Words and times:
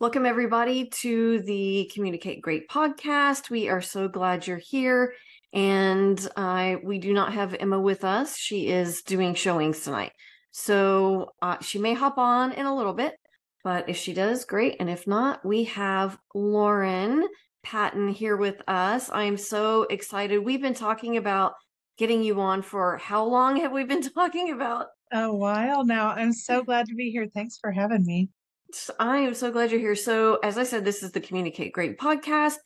Welcome, 0.00 0.26
everybody, 0.26 0.90
to 1.00 1.40
the 1.40 1.90
Communicate 1.92 2.40
Great 2.40 2.68
podcast. 2.68 3.50
We 3.50 3.68
are 3.68 3.80
so 3.80 4.06
glad 4.06 4.46
you're 4.46 4.56
here. 4.56 5.12
And 5.52 6.16
uh, 6.36 6.76
we 6.84 7.00
do 7.00 7.12
not 7.12 7.32
have 7.32 7.56
Emma 7.58 7.80
with 7.80 8.04
us. 8.04 8.36
She 8.36 8.68
is 8.68 9.02
doing 9.02 9.34
showings 9.34 9.80
tonight. 9.80 10.12
So 10.52 11.30
uh, 11.42 11.56
she 11.62 11.80
may 11.80 11.94
hop 11.94 12.16
on 12.16 12.52
in 12.52 12.64
a 12.64 12.76
little 12.76 12.92
bit, 12.92 13.14
but 13.64 13.88
if 13.88 13.96
she 13.96 14.14
does, 14.14 14.44
great. 14.44 14.76
And 14.78 14.88
if 14.88 15.04
not, 15.08 15.44
we 15.44 15.64
have 15.64 16.16
Lauren 16.32 17.26
Patton 17.64 18.06
here 18.06 18.36
with 18.36 18.62
us. 18.68 19.10
I'm 19.12 19.36
so 19.36 19.82
excited. 19.82 20.38
We've 20.38 20.62
been 20.62 20.74
talking 20.74 21.16
about 21.16 21.54
getting 21.96 22.22
you 22.22 22.40
on 22.40 22.62
for 22.62 22.98
how 22.98 23.24
long 23.24 23.56
have 23.56 23.72
we 23.72 23.82
been 23.82 24.02
talking 24.14 24.52
about? 24.52 24.86
A 25.10 25.34
while 25.34 25.84
now. 25.84 26.10
I'm 26.10 26.32
so 26.32 26.62
glad 26.64 26.86
to 26.86 26.94
be 26.94 27.10
here. 27.10 27.26
Thanks 27.34 27.58
for 27.58 27.72
having 27.72 28.06
me. 28.06 28.28
I 28.98 29.18
am 29.18 29.34
so 29.34 29.50
glad 29.50 29.70
you're 29.70 29.80
here. 29.80 29.94
So, 29.94 30.36
as 30.42 30.58
I 30.58 30.64
said, 30.64 30.84
this 30.84 31.02
is 31.02 31.12
the 31.12 31.20
Communicate 31.20 31.72
Great 31.72 31.98
podcast, 31.98 32.56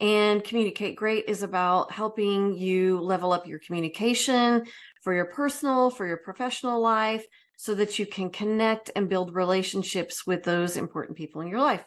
and 0.00 0.42
Communicate 0.42 0.96
Great 0.96 1.26
is 1.28 1.44
about 1.44 1.92
helping 1.92 2.54
you 2.54 3.00
level 3.00 3.32
up 3.32 3.46
your 3.46 3.60
communication 3.60 4.64
for 5.02 5.14
your 5.14 5.26
personal, 5.26 5.90
for 5.90 6.04
your 6.04 6.16
professional 6.16 6.80
life, 6.80 7.24
so 7.56 7.74
that 7.76 7.98
you 8.00 8.06
can 8.06 8.30
connect 8.30 8.90
and 8.96 9.08
build 9.08 9.36
relationships 9.36 10.26
with 10.26 10.42
those 10.42 10.76
important 10.76 11.16
people 11.16 11.42
in 11.42 11.48
your 11.48 11.60
life. 11.60 11.84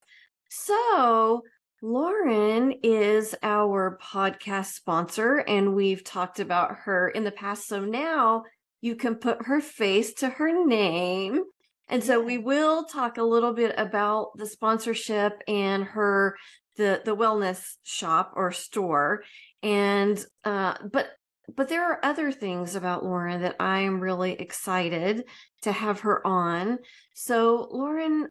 So, 0.50 1.42
Lauren 1.81 2.76
is 2.81 3.36
our 3.44 4.00
podcast 4.02 4.67
sponsor, 4.67 5.39
and 5.39 5.76
we've 5.76 6.03
talked 6.03 6.39
about 6.39 6.78
her 6.86 7.09
in 7.09 7.26
the 7.26 7.31
past. 7.31 7.67
So 7.67 7.84
now 7.84 8.44
you 8.80 8.95
can 8.95 9.16
put 9.16 9.48
her 9.48 9.59
face 9.59 10.14
to 10.16 10.30
her 10.30 10.66
name 10.66 11.44
and 11.88 12.03
so 12.03 12.21
we 12.21 12.38
will 12.38 12.85
talk 12.85 13.17
a 13.17 13.23
little 13.23 13.53
bit 13.53 13.73
about 13.77 14.38
the 14.38 14.48
sponsorship 14.48 15.41
and 15.48 15.84
her 15.84 16.35
the 16.77 17.02
the 17.05 17.16
wellness 17.16 17.75
shop 17.84 18.34
or 18.35 18.52
store 18.52 19.23
and 19.64 20.25
uh 20.44 20.75
but 20.92 21.09
but 21.55 21.69
there 21.69 21.83
are 21.83 22.00
other 22.03 22.31
things 22.31 22.75
about 22.75 23.03
Lauren 23.05 23.42
that 23.42 23.55
I'm 23.59 24.00
really 24.00 24.33
excited 24.33 25.25
to 25.61 25.72
have 25.72 26.02
her 26.02 26.25
on. 26.25 26.80
So 27.14 27.67
Lauren, 27.72 28.30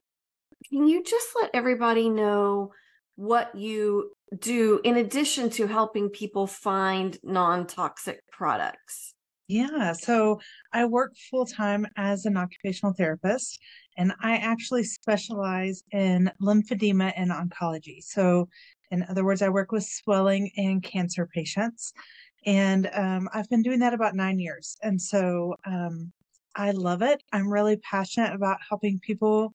can 0.69 0.89
you 0.89 1.05
just 1.05 1.29
let 1.41 1.51
everybody 1.55 2.09
know 2.09 2.73
what 3.17 3.55
you 3.55 4.11
do 4.37 4.81
in 4.83 4.97
addition 4.97 5.51
to 5.51 5.67
helping 5.67 6.09
people 6.09 6.47
find 6.47 7.17
non-toxic 7.23 8.21
products? 8.31 9.14
Yeah, 9.47 9.93
so 9.93 10.41
I 10.73 10.87
work 10.87 11.13
full 11.31 11.45
time 11.45 11.87
as 11.97 12.25
an 12.25 12.37
occupational 12.37 12.95
therapist, 12.95 13.59
and 13.99 14.13
I 14.21 14.37
actually 14.37 14.85
specialize 14.85 15.83
in 15.93 16.31
lymphedema 16.41 17.13
and 17.15 17.31
oncology. 17.31 18.03
So, 18.03 18.49
in 18.91 19.05
other 19.09 19.25
words, 19.25 19.43
I 19.43 19.51
work 19.51 19.71
with 19.71 19.85
swelling 19.85 20.51
and 20.57 20.83
cancer 20.83 21.27
patients, 21.27 21.93
and 22.47 22.89
um, 22.95 23.29
I've 23.35 23.49
been 23.51 23.63
doing 23.63 23.81
that 23.81 23.93
about 23.95 24.15
nine 24.15 24.39
years. 24.39 24.77
And 24.83 25.01
so 25.01 25.55
um, 25.67 26.13
I 26.57 26.71
love 26.73 27.03
it. 27.03 27.23
I'm 27.33 27.51
really 27.53 27.77
passionate 27.79 28.35
about 28.35 28.59
helping 28.67 28.99
people 29.01 29.53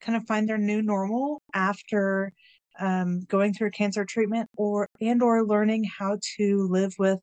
kind 0.00 0.16
of 0.16 0.26
find 0.26 0.48
their 0.48 0.58
new 0.58 0.82
normal 0.82 1.42
after 1.54 2.32
um, 2.80 3.24
going 3.28 3.54
through 3.54 3.70
cancer 3.70 4.04
treatment 4.04 4.48
or 4.56 4.88
and 5.00 5.22
or 5.22 5.44
learning 5.44 5.84
how 5.84 6.18
to 6.36 6.66
live 6.70 6.94
with 6.98 7.20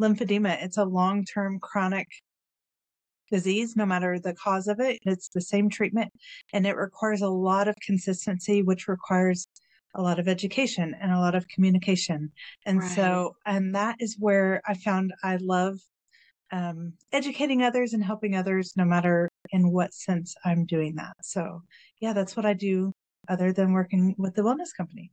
lymphedema. 0.00 0.62
It's 0.62 0.78
a 0.78 0.84
long 0.84 1.24
term 1.24 1.58
chronic 1.60 2.08
disease, 3.30 3.76
no 3.76 3.86
matter 3.86 4.18
the 4.18 4.34
cause 4.34 4.68
of 4.68 4.78
it. 4.78 4.98
It's 5.04 5.28
the 5.28 5.40
same 5.40 5.68
treatment 5.68 6.12
and 6.52 6.66
it 6.66 6.76
requires 6.76 7.22
a 7.22 7.28
lot 7.28 7.66
of 7.66 7.74
consistency, 7.84 8.62
which 8.62 8.88
requires 8.88 9.46
a 9.94 10.02
lot 10.02 10.18
of 10.18 10.28
education 10.28 10.94
and 11.00 11.12
a 11.12 11.18
lot 11.18 11.34
of 11.34 11.48
communication. 11.48 12.30
And 12.66 12.80
right. 12.80 12.90
so, 12.90 13.36
and 13.46 13.74
that 13.74 13.96
is 13.98 14.16
where 14.18 14.62
I 14.66 14.74
found 14.74 15.12
I 15.22 15.36
love 15.36 15.78
um, 16.52 16.92
educating 17.12 17.62
others 17.62 17.94
and 17.94 18.04
helping 18.04 18.36
others, 18.36 18.74
no 18.76 18.84
matter 18.84 19.28
in 19.50 19.72
what 19.72 19.94
sense 19.94 20.34
I'm 20.44 20.66
doing 20.66 20.94
that. 20.96 21.14
So, 21.22 21.62
yeah, 22.00 22.12
that's 22.12 22.36
what 22.36 22.46
I 22.46 22.52
do 22.52 22.92
other 23.28 23.52
than 23.52 23.72
working 23.72 24.14
with 24.18 24.34
the 24.34 24.42
wellness 24.42 24.76
company. 24.76 25.10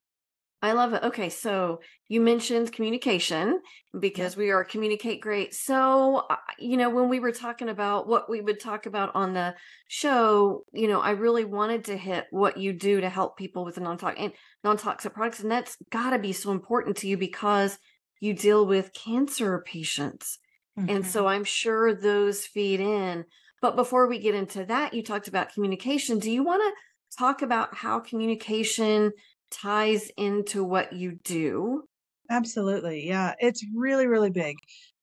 I 0.61 0.73
love 0.73 0.93
it. 0.93 1.03
Okay, 1.03 1.29
so 1.29 1.79
you 2.09 2.19
mentioned 2.19 2.73
communication 2.73 3.61
because 3.97 4.35
we 4.35 4.49
are 4.49 4.65
communicate 4.65 5.21
great. 5.21 5.53
So, 5.53 6.27
you 6.57 6.75
know, 6.75 6.89
when 6.89 7.07
we 7.07 7.21
were 7.21 7.31
talking 7.31 7.69
about 7.69 8.07
what 8.07 8.29
we 8.29 8.41
would 8.41 8.59
talk 8.59 8.85
about 8.85 9.15
on 9.15 9.33
the 9.33 9.55
show, 9.87 10.65
you 10.73 10.89
know, 10.89 10.99
I 10.99 11.11
really 11.11 11.45
wanted 11.45 11.85
to 11.85 11.97
hit 11.97 12.25
what 12.31 12.57
you 12.57 12.73
do 12.73 12.99
to 12.99 13.09
help 13.09 13.37
people 13.37 13.63
with 13.63 13.75
the 13.75 13.81
non-toxic 13.81 14.19
and 14.21 14.33
non-toxic 14.63 15.13
products 15.13 15.39
and 15.39 15.51
that's 15.51 15.77
got 15.91 16.09
to 16.09 16.19
be 16.19 16.33
so 16.33 16.51
important 16.51 16.97
to 16.97 17.07
you 17.07 17.15
because 17.15 17.77
you 18.19 18.33
deal 18.33 18.65
with 18.65 18.93
cancer 18.93 19.63
patients. 19.65 20.39
Mm-hmm. 20.77 20.89
And 20.89 21.07
so 21.07 21.25
I'm 21.25 21.45
sure 21.45 21.93
those 21.93 22.45
feed 22.45 22.81
in. 22.81 23.23
But 23.61 23.77
before 23.77 24.07
we 24.07 24.19
get 24.19 24.35
into 24.35 24.65
that, 24.65 24.93
you 24.93 25.03
talked 25.03 25.29
about 25.29 25.53
communication. 25.53 26.19
Do 26.19 26.31
you 26.31 26.43
want 26.43 26.61
to 26.61 27.17
talk 27.17 27.41
about 27.41 27.75
how 27.75 27.99
communication 27.99 29.11
ties 29.51 30.11
into 30.17 30.63
what 30.63 30.93
you 30.93 31.19
do. 31.23 31.83
Absolutely. 32.29 33.07
Yeah. 33.07 33.33
It's 33.39 33.65
really, 33.75 34.07
really 34.07 34.29
big 34.29 34.55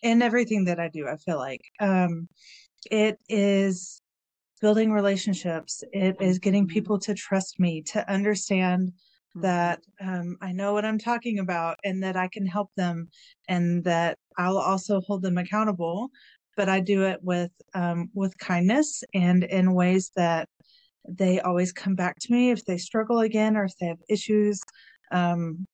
in 0.02 0.22
everything 0.22 0.64
that 0.66 0.78
I 0.78 0.88
do. 0.88 1.08
I 1.08 1.16
feel 1.16 1.38
like 1.38 1.62
um, 1.80 2.28
it 2.90 3.18
is 3.28 4.00
building 4.60 4.92
relationships, 4.92 5.82
it 5.92 6.16
is 6.20 6.38
getting 6.38 6.64
mm-hmm. 6.64 6.72
people 6.74 6.98
to 7.00 7.14
trust 7.14 7.60
me, 7.60 7.82
to 7.82 8.10
understand 8.10 8.88
mm-hmm. 8.88 9.40
that 9.42 9.80
um, 10.00 10.36
I 10.40 10.52
know 10.52 10.72
what 10.72 10.84
I'm 10.84 10.98
talking 10.98 11.40
about 11.40 11.78
and 11.84 12.02
that 12.02 12.16
I 12.16 12.28
can 12.28 12.46
help 12.46 12.70
them 12.76 13.08
and 13.48 13.84
that 13.84 14.18
I'll 14.38 14.58
also 14.58 15.00
hold 15.00 15.22
them 15.22 15.38
accountable. 15.38 16.10
But 16.56 16.70
I 16.70 16.80
do 16.80 17.04
it 17.04 17.20
with 17.22 17.50
um, 17.74 18.08
with 18.14 18.38
kindness 18.38 19.04
and 19.12 19.44
in 19.44 19.74
ways 19.74 20.10
that 20.16 20.48
they 21.08 21.40
always 21.40 21.72
come 21.72 21.94
back 21.94 22.16
to 22.20 22.32
me 22.32 22.50
if 22.50 22.64
they 22.64 22.78
struggle 22.78 23.20
again 23.20 23.56
or 23.56 23.64
if 23.64 23.76
they 23.78 23.86
have 23.86 23.98
issues. 24.08 24.60
Um, 25.10 25.66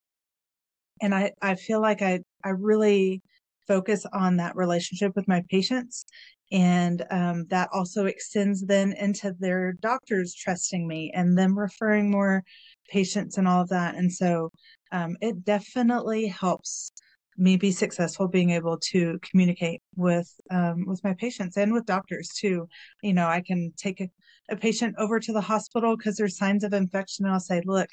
and 1.01 1.15
I, 1.15 1.33
I 1.43 1.55
feel 1.57 1.81
like 1.81 2.03
I, 2.03 2.21
I 2.45 2.51
really 2.51 3.23
focus 3.67 4.05
on 4.13 4.37
that 4.37 4.57
relationship 4.57 5.13
with 5.17 5.29
my 5.29 5.43
patients. 5.51 6.05
And 6.51 7.05
um, 7.11 7.47
that 7.49 7.71
also 7.73 8.07
extends 8.07 8.63
then 8.63 8.93
into 8.93 9.35
their 9.39 9.73
doctors 9.73 10.35
trusting 10.35 10.87
me 10.87 11.11
and 11.15 11.37
them 11.37 11.59
referring 11.59 12.11
more 12.11 12.45
patients 12.91 13.39
and 13.39 13.49
all 13.49 13.63
of 13.63 13.71
that. 13.71 13.95
And 13.95 14.13
so 14.13 14.51
um, 14.93 15.17
it 15.21 15.45
definitely 15.45 16.27
helps 16.27 16.93
me 17.37 17.57
be 17.57 17.73
successful 17.73 18.29
being 18.29 18.51
able 18.51 18.79
to 18.79 19.19
communicate 19.23 19.83
with 19.97 20.31
um, 20.51 20.85
with 20.87 21.03
my 21.05 21.15
patients 21.15 21.57
and 21.57 21.73
with 21.73 21.87
doctors 21.87 22.29
too. 22.29 22.69
You 23.03 23.13
know 23.13 23.27
i 23.27 23.41
can 23.41 23.73
take 23.77 24.01
a, 24.01 24.09
a 24.51 24.57
patient 24.57 24.95
over 24.99 25.21
to 25.21 25.33
the 25.33 25.41
hospital 25.41 25.97
because 25.97 26.17
there's 26.17 26.37
signs 26.37 26.65
of 26.65 26.73
infection 26.73 27.25
and 27.25 27.35
i'll 27.35 27.41
say 27.41 27.63
look 27.65 27.89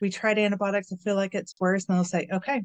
we 0.00 0.10
tried 0.10 0.38
antibiotics 0.38 0.92
i 0.92 0.96
feel 0.96 1.16
like 1.16 1.34
it's 1.34 1.54
worse. 1.60 1.86
And 1.88 1.96
they'll 1.96 2.04
say 2.04 2.28
okay. 2.32 2.62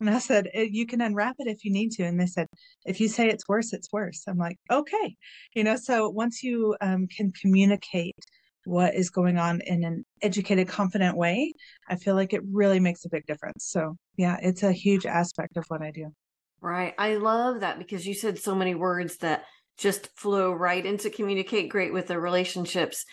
And 0.00 0.10
i 0.10 0.18
said 0.18 0.48
eh, 0.54 0.68
you 0.70 0.86
can 0.86 1.00
unwrap 1.00 1.36
it 1.38 1.48
if 1.48 1.64
you 1.64 1.72
need 1.72 1.90
to. 1.92 2.04
And 2.04 2.20
they 2.20 2.26
said 2.26 2.46
if 2.86 3.00
you 3.00 3.08
say 3.08 3.28
it's 3.28 3.48
worse 3.48 3.72
it's 3.72 3.92
worse. 3.92 4.24
I'm 4.28 4.38
like 4.38 4.58
okay. 4.70 5.16
You 5.54 5.64
know 5.64 5.76
so 5.76 6.08
once 6.08 6.42
you 6.42 6.76
um, 6.80 7.06
can 7.08 7.32
communicate 7.32 8.16
what 8.64 8.94
is 8.94 9.10
going 9.10 9.38
on 9.38 9.60
in 9.66 9.84
an 9.84 10.04
educated, 10.22 10.68
confident 10.68 11.16
way, 11.16 11.52
I 11.88 11.96
feel 11.96 12.14
like 12.14 12.32
it 12.32 12.42
really 12.52 12.80
makes 12.80 13.04
a 13.04 13.08
big 13.08 13.26
difference. 13.26 13.64
So, 13.64 13.96
yeah, 14.20 14.36
it's 14.42 14.62
a 14.62 14.70
huge 14.70 15.06
aspect 15.06 15.56
of 15.56 15.64
what 15.68 15.80
I 15.80 15.90
do. 15.90 16.12
Right. 16.60 16.92
I 16.98 17.14
love 17.14 17.60
that 17.60 17.78
because 17.78 18.06
you 18.06 18.12
said 18.12 18.38
so 18.38 18.54
many 18.54 18.74
words 18.74 19.16
that 19.18 19.44
just 19.78 20.14
flow 20.14 20.52
right 20.52 20.84
into 20.84 21.08
communicate 21.08 21.70
great 21.70 21.90
with 21.94 22.08
the 22.08 22.20
relationships. 22.20 23.06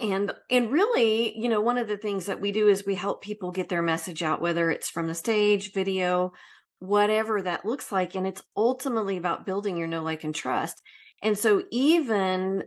And 0.00 0.32
and 0.50 0.72
really, 0.72 1.38
you 1.38 1.48
know, 1.48 1.60
one 1.60 1.78
of 1.78 1.86
the 1.86 1.96
things 1.96 2.26
that 2.26 2.40
we 2.40 2.50
do 2.50 2.66
is 2.66 2.84
we 2.84 2.96
help 2.96 3.22
people 3.22 3.52
get 3.52 3.68
their 3.68 3.80
message 3.80 4.24
out 4.24 4.40
whether 4.40 4.72
it's 4.72 4.90
from 4.90 5.06
the 5.06 5.14
stage, 5.14 5.72
video, 5.72 6.32
whatever 6.80 7.40
that 7.42 7.64
looks 7.64 7.92
like 7.92 8.16
and 8.16 8.26
it's 8.26 8.42
ultimately 8.56 9.16
about 9.16 9.46
building 9.46 9.76
your 9.76 9.86
know 9.86 10.02
like 10.02 10.24
and 10.24 10.34
trust. 10.34 10.82
And 11.22 11.38
so 11.38 11.62
even 11.70 12.64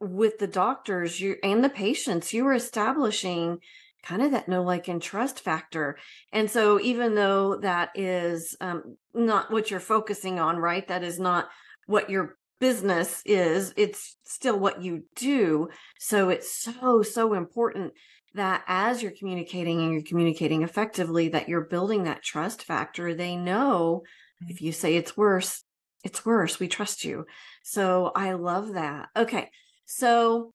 with 0.00 0.36
the 0.36 0.46
doctors 0.46 1.18
you 1.18 1.36
and 1.42 1.64
the 1.64 1.70
patients 1.70 2.34
you 2.34 2.44
were 2.44 2.52
establishing 2.52 3.60
kind 4.06 4.22
of 4.22 4.30
that 4.30 4.48
no 4.48 4.62
like 4.62 4.88
and 4.88 5.02
trust 5.02 5.40
factor. 5.40 5.98
And 6.32 6.50
so 6.50 6.80
even 6.80 7.14
though 7.14 7.56
that 7.56 7.90
is 7.94 8.56
um, 8.60 8.96
not 9.14 9.50
what 9.50 9.70
you're 9.70 9.80
focusing 9.80 10.38
on 10.38 10.56
right 10.56 10.86
that 10.88 11.02
is 11.02 11.18
not 11.18 11.48
what 11.86 12.08
your 12.10 12.36
business 12.58 13.20
is 13.26 13.74
it's 13.76 14.16
still 14.24 14.58
what 14.58 14.82
you 14.82 15.02
do. 15.16 15.68
So 15.98 16.28
it's 16.28 16.52
so 16.52 17.02
so 17.02 17.34
important 17.34 17.92
that 18.34 18.62
as 18.66 19.02
you're 19.02 19.12
communicating 19.12 19.80
and 19.80 19.92
you're 19.92 20.02
communicating 20.02 20.62
effectively 20.62 21.28
that 21.30 21.48
you're 21.48 21.64
building 21.64 22.04
that 22.04 22.22
trust 22.22 22.62
factor. 22.62 23.14
They 23.14 23.36
know 23.36 24.02
if 24.48 24.60
you 24.60 24.72
say 24.72 24.96
it's 24.96 25.16
worse 25.16 25.64
it's 26.04 26.24
worse. 26.24 26.60
We 26.60 26.68
trust 26.68 27.04
you. 27.04 27.26
So 27.64 28.12
i 28.14 28.34
love 28.34 28.74
that. 28.74 29.08
Okay. 29.16 29.50
So 29.86 30.52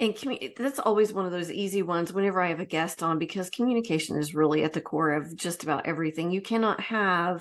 and 0.00 0.14
commu- 0.14 0.54
that's 0.56 0.78
always 0.78 1.12
one 1.12 1.26
of 1.26 1.32
those 1.32 1.50
easy 1.50 1.82
ones 1.82 2.12
whenever 2.12 2.40
I 2.40 2.48
have 2.48 2.60
a 2.60 2.66
guest 2.66 3.02
on 3.02 3.18
because 3.18 3.50
communication 3.50 4.18
is 4.18 4.34
really 4.34 4.64
at 4.64 4.72
the 4.72 4.80
core 4.80 5.12
of 5.12 5.36
just 5.36 5.62
about 5.62 5.86
everything. 5.86 6.30
You 6.30 6.40
cannot 6.40 6.80
have 6.80 7.40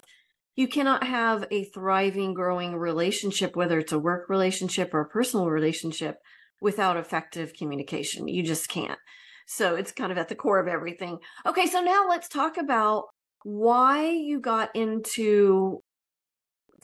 you 0.56 0.68
cannot 0.68 1.04
have 1.06 1.46
a 1.50 1.64
thriving 1.66 2.34
growing 2.34 2.76
relationship 2.76 3.56
whether 3.56 3.80
it's 3.80 3.94
a 3.94 4.00
work 4.00 4.30
relationship 4.30 4.94
or 4.94 5.02
a 5.02 5.10
personal 5.10 5.50
relationship 5.50 6.18
without 6.62 6.98
effective 6.98 7.54
communication. 7.54 8.28
You 8.28 8.44
just 8.44 8.70
can't. 8.70 9.00
So 9.48 9.76
it's 9.76 9.92
kind 9.92 10.12
of 10.12 10.18
at 10.18 10.30
the 10.30 10.36
core 10.36 10.60
of 10.60 10.68
everything. 10.68 11.18
Okay, 11.46 11.66
so 11.66 11.82
now 11.82 12.08
let's 12.08 12.30
talk 12.30 12.58
about 12.58 13.06
why 13.44 14.10
you 14.10 14.40
got 14.40 14.70
into 14.76 15.81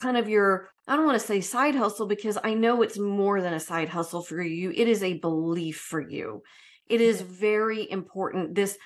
kind 0.00 0.16
of 0.16 0.28
your 0.28 0.68
I 0.86 0.96
don't 0.96 1.06
want 1.06 1.20
to 1.20 1.26
say 1.26 1.40
side 1.40 1.74
hustle 1.74 2.06
because 2.06 2.38
I 2.42 2.54
know 2.54 2.82
it's 2.82 2.98
more 2.98 3.42
than 3.42 3.52
a 3.52 3.60
side 3.60 3.90
hustle 3.90 4.22
for 4.22 4.42
you. 4.42 4.72
It 4.74 4.88
is 4.88 5.02
a 5.02 5.18
belief 5.18 5.76
for 5.76 6.00
you. 6.00 6.42
It 6.88 7.00
is 7.00 7.22
mm-hmm. 7.22 7.32
very 7.34 7.90
important 7.90 8.54
this 8.54 8.78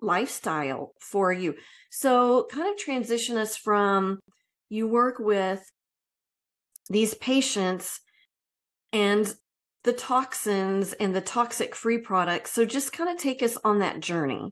lifestyle 0.00 0.92
for 0.98 1.32
you. 1.32 1.54
So 1.90 2.46
kind 2.50 2.68
of 2.68 2.76
transition 2.76 3.38
us 3.38 3.56
from 3.56 4.18
you 4.68 4.88
work 4.88 5.18
with 5.18 5.62
these 6.90 7.14
patients 7.14 8.00
and 8.92 9.32
the 9.84 9.92
toxins 9.92 10.92
and 10.94 11.14
the 11.14 11.20
toxic 11.20 11.74
free 11.74 11.98
products. 11.98 12.52
So 12.52 12.64
just 12.64 12.92
kind 12.92 13.10
of 13.10 13.18
take 13.18 13.42
us 13.42 13.56
on 13.64 13.78
that 13.78 14.00
journey. 14.00 14.50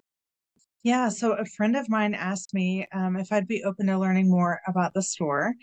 Yeah. 0.83 1.09
So 1.11 1.33
a 1.33 1.45
friend 1.45 1.77
of 1.77 1.89
mine 1.89 2.15
asked 2.15 2.55
me 2.55 2.87
um, 2.93 3.17
if 3.17 3.33
I'd 3.33 3.47
be 3.47 3.63
open 3.65 3.87
to 3.87 3.99
learning 3.99 4.29
more 4.29 4.61
about 4.67 4.95
the 4.95 5.03
store. 5.03 5.55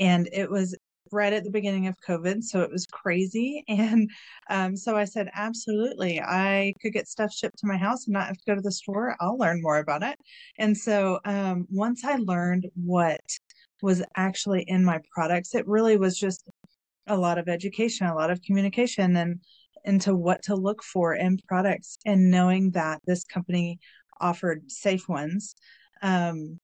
And 0.00 0.28
it 0.32 0.50
was 0.50 0.76
right 1.12 1.32
at 1.32 1.44
the 1.44 1.50
beginning 1.50 1.86
of 1.86 1.96
COVID. 2.06 2.42
So 2.42 2.60
it 2.62 2.70
was 2.70 2.86
crazy. 2.86 3.64
And 3.68 4.10
um, 4.50 4.76
so 4.76 4.96
I 4.96 5.04
said, 5.04 5.30
absolutely. 5.34 6.20
I 6.20 6.74
could 6.82 6.92
get 6.92 7.08
stuff 7.08 7.32
shipped 7.32 7.58
to 7.58 7.66
my 7.66 7.76
house 7.76 8.06
and 8.06 8.14
not 8.14 8.26
have 8.26 8.36
to 8.36 8.44
go 8.46 8.54
to 8.54 8.60
the 8.60 8.72
store. 8.72 9.16
I'll 9.20 9.38
learn 9.38 9.62
more 9.62 9.78
about 9.78 10.02
it. 10.02 10.16
And 10.58 10.76
so 10.76 11.20
um, 11.24 11.66
once 11.70 12.04
I 12.04 12.16
learned 12.16 12.66
what 12.74 13.20
was 13.82 14.02
actually 14.16 14.64
in 14.66 14.84
my 14.84 15.00
products, 15.12 15.54
it 15.54 15.66
really 15.68 15.96
was 15.96 16.18
just 16.18 16.48
a 17.06 17.16
lot 17.16 17.38
of 17.38 17.48
education, 17.48 18.06
a 18.06 18.14
lot 18.14 18.30
of 18.30 18.42
communication 18.42 19.14
and 19.16 19.40
into 19.84 20.14
what 20.14 20.42
to 20.42 20.54
look 20.54 20.82
for 20.82 21.14
in 21.14 21.38
products 21.46 21.98
and 22.06 22.30
knowing 22.30 22.70
that 22.70 23.00
this 23.06 23.24
company 23.24 23.78
offered 24.20 24.70
safe 24.70 25.08
ones. 25.08 25.54
Um, 26.02 26.60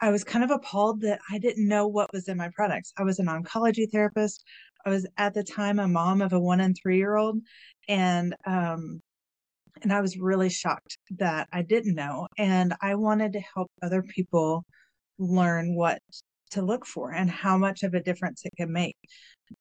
I 0.00 0.10
was 0.10 0.24
kind 0.24 0.44
of 0.44 0.50
appalled 0.50 1.00
that 1.00 1.20
I 1.30 1.38
didn't 1.38 1.68
know 1.68 1.86
what 1.88 2.12
was 2.12 2.28
in 2.28 2.36
my 2.36 2.50
products. 2.54 2.92
I 2.96 3.02
was 3.02 3.18
an 3.18 3.26
oncology 3.26 3.90
therapist. 3.90 4.44
I 4.86 4.90
was 4.90 5.06
at 5.16 5.34
the 5.34 5.42
time 5.42 5.78
a 5.78 5.88
mom 5.88 6.22
of 6.22 6.32
a 6.32 6.40
one 6.40 6.60
and 6.60 6.76
three 6.80 6.98
year 6.98 7.16
old, 7.16 7.40
and 7.88 8.34
um, 8.46 9.00
and 9.82 9.92
I 9.92 10.00
was 10.00 10.18
really 10.18 10.50
shocked 10.50 10.98
that 11.18 11.48
I 11.52 11.62
didn't 11.62 11.94
know. 11.94 12.26
And 12.38 12.74
I 12.80 12.94
wanted 12.94 13.32
to 13.34 13.40
help 13.54 13.70
other 13.82 14.02
people 14.02 14.64
learn 15.18 15.74
what 15.74 16.00
to 16.50 16.62
look 16.62 16.86
for 16.86 17.12
and 17.12 17.30
how 17.30 17.58
much 17.58 17.82
of 17.82 17.94
a 17.94 18.02
difference 18.02 18.42
it 18.44 18.52
can 18.56 18.72
make. 18.72 18.96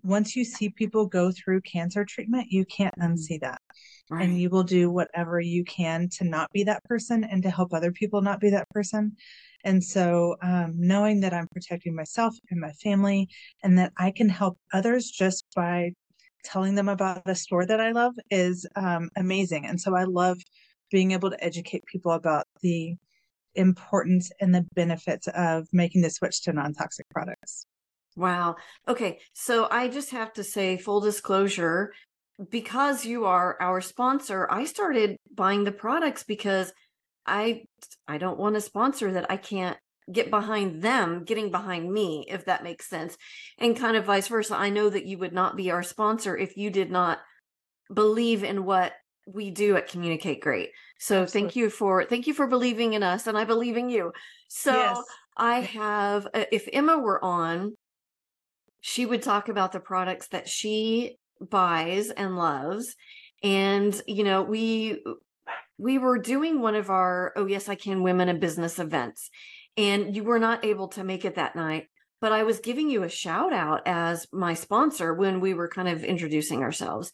Once 0.04 0.36
you 0.36 0.44
see 0.46 0.70
people 0.70 1.06
go 1.06 1.32
through 1.32 1.62
cancer 1.62 2.06
treatment, 2.06 2.48
you 2.50 2.66
can't 2.66 2.96
unsee 3.00 3.40
that. 3.42 3.62
Right. 4.10 4.24
And 4.24 4.40
you 4.40 4.50
will 4.50 4.64
do 4.64 4.90
whatever 4.90 5.40
you 5.42 5.66
can 5.66 6.08
to 6.14 6.24
not 6.24 6.50
be 6.54 6.64
that 6.64 6.84
person 6.86 7.26
and 7.26 7.44
to 7.44 7.50
help 7.50 7.74
other 7.74 7.92
people 7.92 8.22
not 8.22 8.40
be 8.40 8.50
that 8.52 8.70
person. 8.70 9.18
And 9.66 9.84
so, 9.84 10.38
um, 10.42 10.74
knowing 10.78 11.20
that 11.22 11.34
I'm 11.34 11.48
protecting 11.48 11.94
myself 11.94 12.34
and 12.50 12.62
my 12.62 12.72
family 12.84 13.28
and 13.64 13.78
that 13.78 13.92
I 13.98 14.12
can 14.12 14.30
help 14.30 14.58
others 14.72 15.10
just 15.10 15.46
by 15.56 15.92
telling 16.46 16.76
them 16.76 16.88
about 16.88 17.24
a 17.26 17.36
store 17.36 17.66
that 17.66 17.82
I 17.82 17.92
love 17.92 18.14
is 18.32 18.66
um, 18.78 19.10
amazing. 19.18 19.66
And 19.66 19.82
so, 19.82 19.96
I 19.96 20.06
love 20.06 20.38
being 20.90 21.12
able 21.12 21.30
to 21.32 21.44
educate 21.44 21.84
people 21.86 22.14
about 22.14 22.46
the 22.62 22.96
importance 23.56 24.32
and 24.40 24.56
the 24.56 24.66
benefits 24.74 25.28
of 25.36 25.68
making 25.74 26.02
the 26.02 26.10
switch 26.10 26.44
to 26.44 26.54
non 26.54 26.74
toxic 26.74 27.10
products. 27.10 27.66
Wow. 28.16 28.56
Okay. 28.88 29.20
So, 29.34 29.68
I 29.70 29.90
just 29.90 30.12
have 30.12 30.32
to 30.34 30.44
say, 30.44 30.78
full 30.78 31.02
disclosure, 31.02 31.92
because 32.50 33.06
you 33.06 33.26
are 33.26 33.58
our 33.60 33.82
sponsor, 33.82 34.48
I 34.50 34.66
started 34.66 35.18
buying 35.34 35.64
the 35.64 35.72
products 35.72 36.24
because 36.24 36.72
I 37.26 37.64
I 38.08 38.18
don't 38.18 38.40
want 38.40 38.56
a 38.56 38.62
sponsor 38.62 39.12
that 39.14 39.30
I 39.30 39.38
can't 39.38 39.78
get 40.12 40.30
behind 40.30 40.82
them 40.82 41.24
getting 41.26 41.52
behind 41.52 41.92
me 41.92 42.26
if 42.30 42.46
that 42.46 42.64
makes 42.64 42.90
sense 42.90 43.18
and 43.58 43.76
kind 43.76 43.98
of 43.98 44.06
vice 44.06 44.30
versa 44.30 44.56
i 44.56 44.70
know 44.70 44.90
that 44.90 45.06
you 45.06 45.18
would 45.18 45.34
not 45.34 45.58
be 45.58 45.70
our 45.70 45.84
sponsor 45.84 46.38
if 46.38 46.56
you 46.56 46.70
did 46.70 46.90
not 46.90 47.20
believe 47.94 48.44
in 48.44 48.64
what 48.64 48.94
we 49.26 49.52
do 49.52 49.76
at 49.76 49.90
communicate 49.90 50.40
great 50.40 50.70
so 50.98 51.24
Absolutely. 51.24 51.42
thank 51.42 51.56
you 51.58 51.70
for 51.70 52.06
thank 52.06 52.26
you 52.26 52.34
for 52.34 52.48
believing 52.48 52.94
in 52.94 53.04
us 53.04 53.28
and 53.28 53.38
i 53.38 53.44
believe 53.44 53.76
in 53.76 53.90
you 53.90 54.14
so 54.48 54.72
yes. 54.72 55.04
i 55.36 55.60
have 55.60 56.26
uh, 56.34 56.46
if 56.54 56.70
emma 56.72 56.98
were 56.98 57.24
on 57.24 57.76
she 58.80 59.06
would 59.06 59.22
talk 59.22 59.50
about 59.50 59.74
the 59.74 59.80
products 59.82 60.30
that 60.30 60.48
she 60.48 61.18
buys 61.42 62.10
and 62.10 62.38
loves 62.38 62.96
and 63.44 64.02
you 64.08 64.24
know 64.24 64.42
we 64.42 65.04
we 65.78 65.98
were 65.98 66.18
doing 66.18 66.62
one 66.62 66.76
of 66.76 66.90
our 66.90 67.34
oh 67.36 67.46
yes 67.46 67.70
i 67.70 67.76
can 67.76 68.04
women 68.04 68.30
in 68.30 68.40
business 68.40 68.80
events 68.80 69.30
and 69.76 70.16
you 70.16 70.24
were 70.24 70.40
not 70.40 70.66
able 70.66 70.88
to 70.88 71.04
make 71.04 71.26
it 71.26 71.36
that 71.36 71.56
night 71.56 71.88
but 72.20 72.32
i 72.32 72.44
was 72.44 72.60
giving 72.60 72.90
you 72.90 73.04
a 73.04 73.10
shout 73.10 73.54
out 73.54 73.82
as 73.86 74.28
my 74.32 74.54
sponsor 74.54 75.14
when 75.14 75.40
we 75.40 75.54
were 75.54 75.68
kind 75.68 75.88
of 75.88 76.04
introducing 76.04 76.64
ourselves 76.64 77.12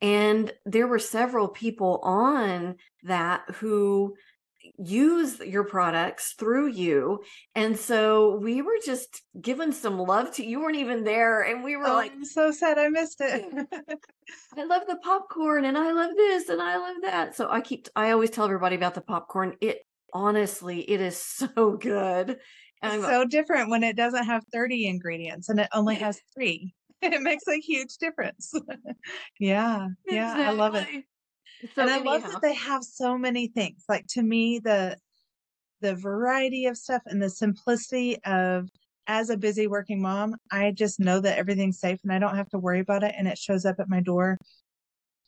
and 0.00 0.52
there 0.66 0.88
were 0.88 0.98
several 0.98 1.48
people 1.48 2.00
on 2.02 2.74
that 3.04 3.42
who 3.54 4.14
use 4.78 5.38
your 5.40 5.64
products 5.64 6.34
through 6.38 6.68
you. 6.68 7.22
And 7.54 7.78
so 7.78 8.36
we 8.36 8.62
were 8.62 8.78
just 8.84 9.22
giving 9.40 9.72
some 9.72 9.98
love 9.98 10.32
to 10.34 10.46
you 10.46 10.60
weren't 10.60 10.76
even 10.76 11.04
there 11.04 11.42
and 11.42 11.64
we 11.64 11.76
were 11.76 11.86
oh, 11.86 11.94
like 11.94 12.12
I'm 12.12 12.24
so 12.24 12.50
sad 12.50 12.78
I 12.78 12.88
missed 12.88 13.20
it. 13.20 13.44
I 14.56 14.64
love 14.64 14.82
the 14.88 14.96
popcorn 15.02 15.64
and 15.64 15.76
I 15.76 15.92
love 15.92 16.12
this 16.16 16.48
and 16.48 16.60
I 16.60 16.76
love 16.76 16.96
that. 17.02 17.34
So 17.34 17.48
I 17.50 17.60
keep 17.60 17.88
I 17.96 18.10
always 18.10 18.30
tell 18.30 18.44
everybody 18.44 18.76
about 18.76 18.94
the 18.94 19.00
popcorn. 19.00 19.56
It 19.60 19.80
honestly 20.12 20.80
it 20.90 21.00
is 21.00 21.16
so 21.16 21.76
good. 21.80 22.38
And 22.82 22.94
it's 22.94 23.04
so 23.04 23.24
different 23.24 23.70
when 23.70 23.84
it 23.84 23.96
doesn't 23.96 24.24
have 24.24 24.44
30 24.52 24.86
ingredients 24.86 25.48
and 25.48 25.60
it 25.60 25.68
only 25.72 25.96
has 25.96 26.20
3. 26.34 26.74
It 27.04 27.20
makes 27.20 27.48
a 27.48 27.58
huge 27.58 27.96
difference. 27.96 28.54
yeah. 29.40 29.88
Yeah. 30.06 30.34
I 30.36 30.52
love 30.52 30.76
it. 30.76 30.86
So 31.74 31.82
and 31.82 31.90
I 31.90 31.98
love 31.98 32.22
that 32.22 32.42
they 32.42 32.54
have 32.54 32.82
so 32.82 33.16
many 33.16 33.48
things. 33.48 33.84
Like 33.88 34.06
to 34.08 34.22
me, 34.22 34.58
the 34.58 34.96
the 35.80 35.94
variety 35.96 36.66
of 36.66 36.76
stuff 36.76 37.02
and 37.06 37.20
the 37.20 37.30
simplicity 37.30 38.22
of 38.24 38.68
as 39.08 39.30
a 39.30 39.36
busy 39.36 39.66
working 39.66 40.00
mom, 40.00 40.36
I 40.50 40.70
just 40.70 41.00
know 41.00 41.20
that 41.20 41.38
everything's 41.38 41.80
safe 41.80 41.98
and 42.04 42.12
I 42.12 42.18
don't 42.18 42.36
have 42.36 42.48
to 42.50 42.58
worry 42.58 42.80
about 42.80 43.02
it 43.02 43.14
and 43.18 43.26
it 43.26 43.36
shows 43.36 43.64
up 43.64 43.80
at 43.80 43.88
my 43.88 44.00
door 44.00 44.38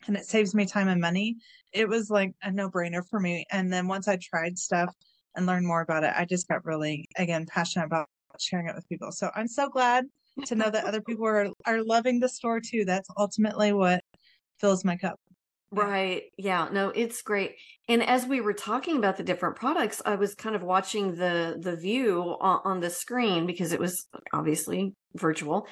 and 0.07 0.17
it 0.17 0.27
saves 0.27 0.55
me 0.55 0.65
time 0.65 0.89
and 0.89 1.01
money. 1.01 1.37
It 1.73 1.89
was 1.89 2.11
like 2.11 2.35
a 2.43 2.53
no-brainer 2.53 3.03
for 3.09 3.19
me. 3.19 3.45
And 3.51 3.73
then 3.73 3.89
once 3.89 4.07
I 4.07 4.17
tried 4.23 4.59
stuff 4.59 4.95
and 5.35 5.47
learned 5.47 5.67
more 5.67 5.81
about 5.81 6.05
it, 6.05 6.13
I 6.17 6.25
just 6.25 6.47
got 6.49 6.65
really 6.65 7.07
again 7.17 7.47
passionate 7.47 7.87
about 7.87 8.09
sharing 8.39 8.69
it 8.69 8.75
with 8.75 8.89
people. 8.89 9.11
So 9.13 9.31
I'm 9.35 9.49
so 9.49 9.69
glad 9.69 10.07
to 10.47 10.55
know 10.55 10.71
that 10.71 10.85
other 10.85 11.01
people 11.07 11.27
are 11.27 11.49
are 11.67 11.83
loving 11.83 12.21
the 12.21 12.29
store 12.29 12.61
too. 12.61 12.85
That's 12.85 13.09
ultimately 13.17 13.73
what 13.73 14.03
fills 14.61 14.85
my 14.85 14.97
cup. 14.97 15.19
Right. 15.77 16.25
Yeah. 16.37 16.69
No, 16.71 16.91
it's 16.91 17.23
great. 17.23 17.57
And 17.89 18.03
as 18.03 18.27
we 18.27 18.41
were 18.41 18.53
talking 18.53 18.97
about 18.97 19.17
the 19.17 19.23
different 19.23 19.57
products, 19.57 20.01
I 20.05 20.15
was 20.15 20.35
kind 20.35 20.55
of 20.55 20.63
watching 20.63 21.15
the 21.15 21.57
the 21.61 21.77
view 21.77 22.37
on, 22.41 22.61
on 22.65 22.81
the 22.81 22.91
screen 22.91 23.47
because 23.47 23.73
it 23.73 23.81
was 23.81 24.07
obviously 24.33 24.95
virtual. 25.15 25.67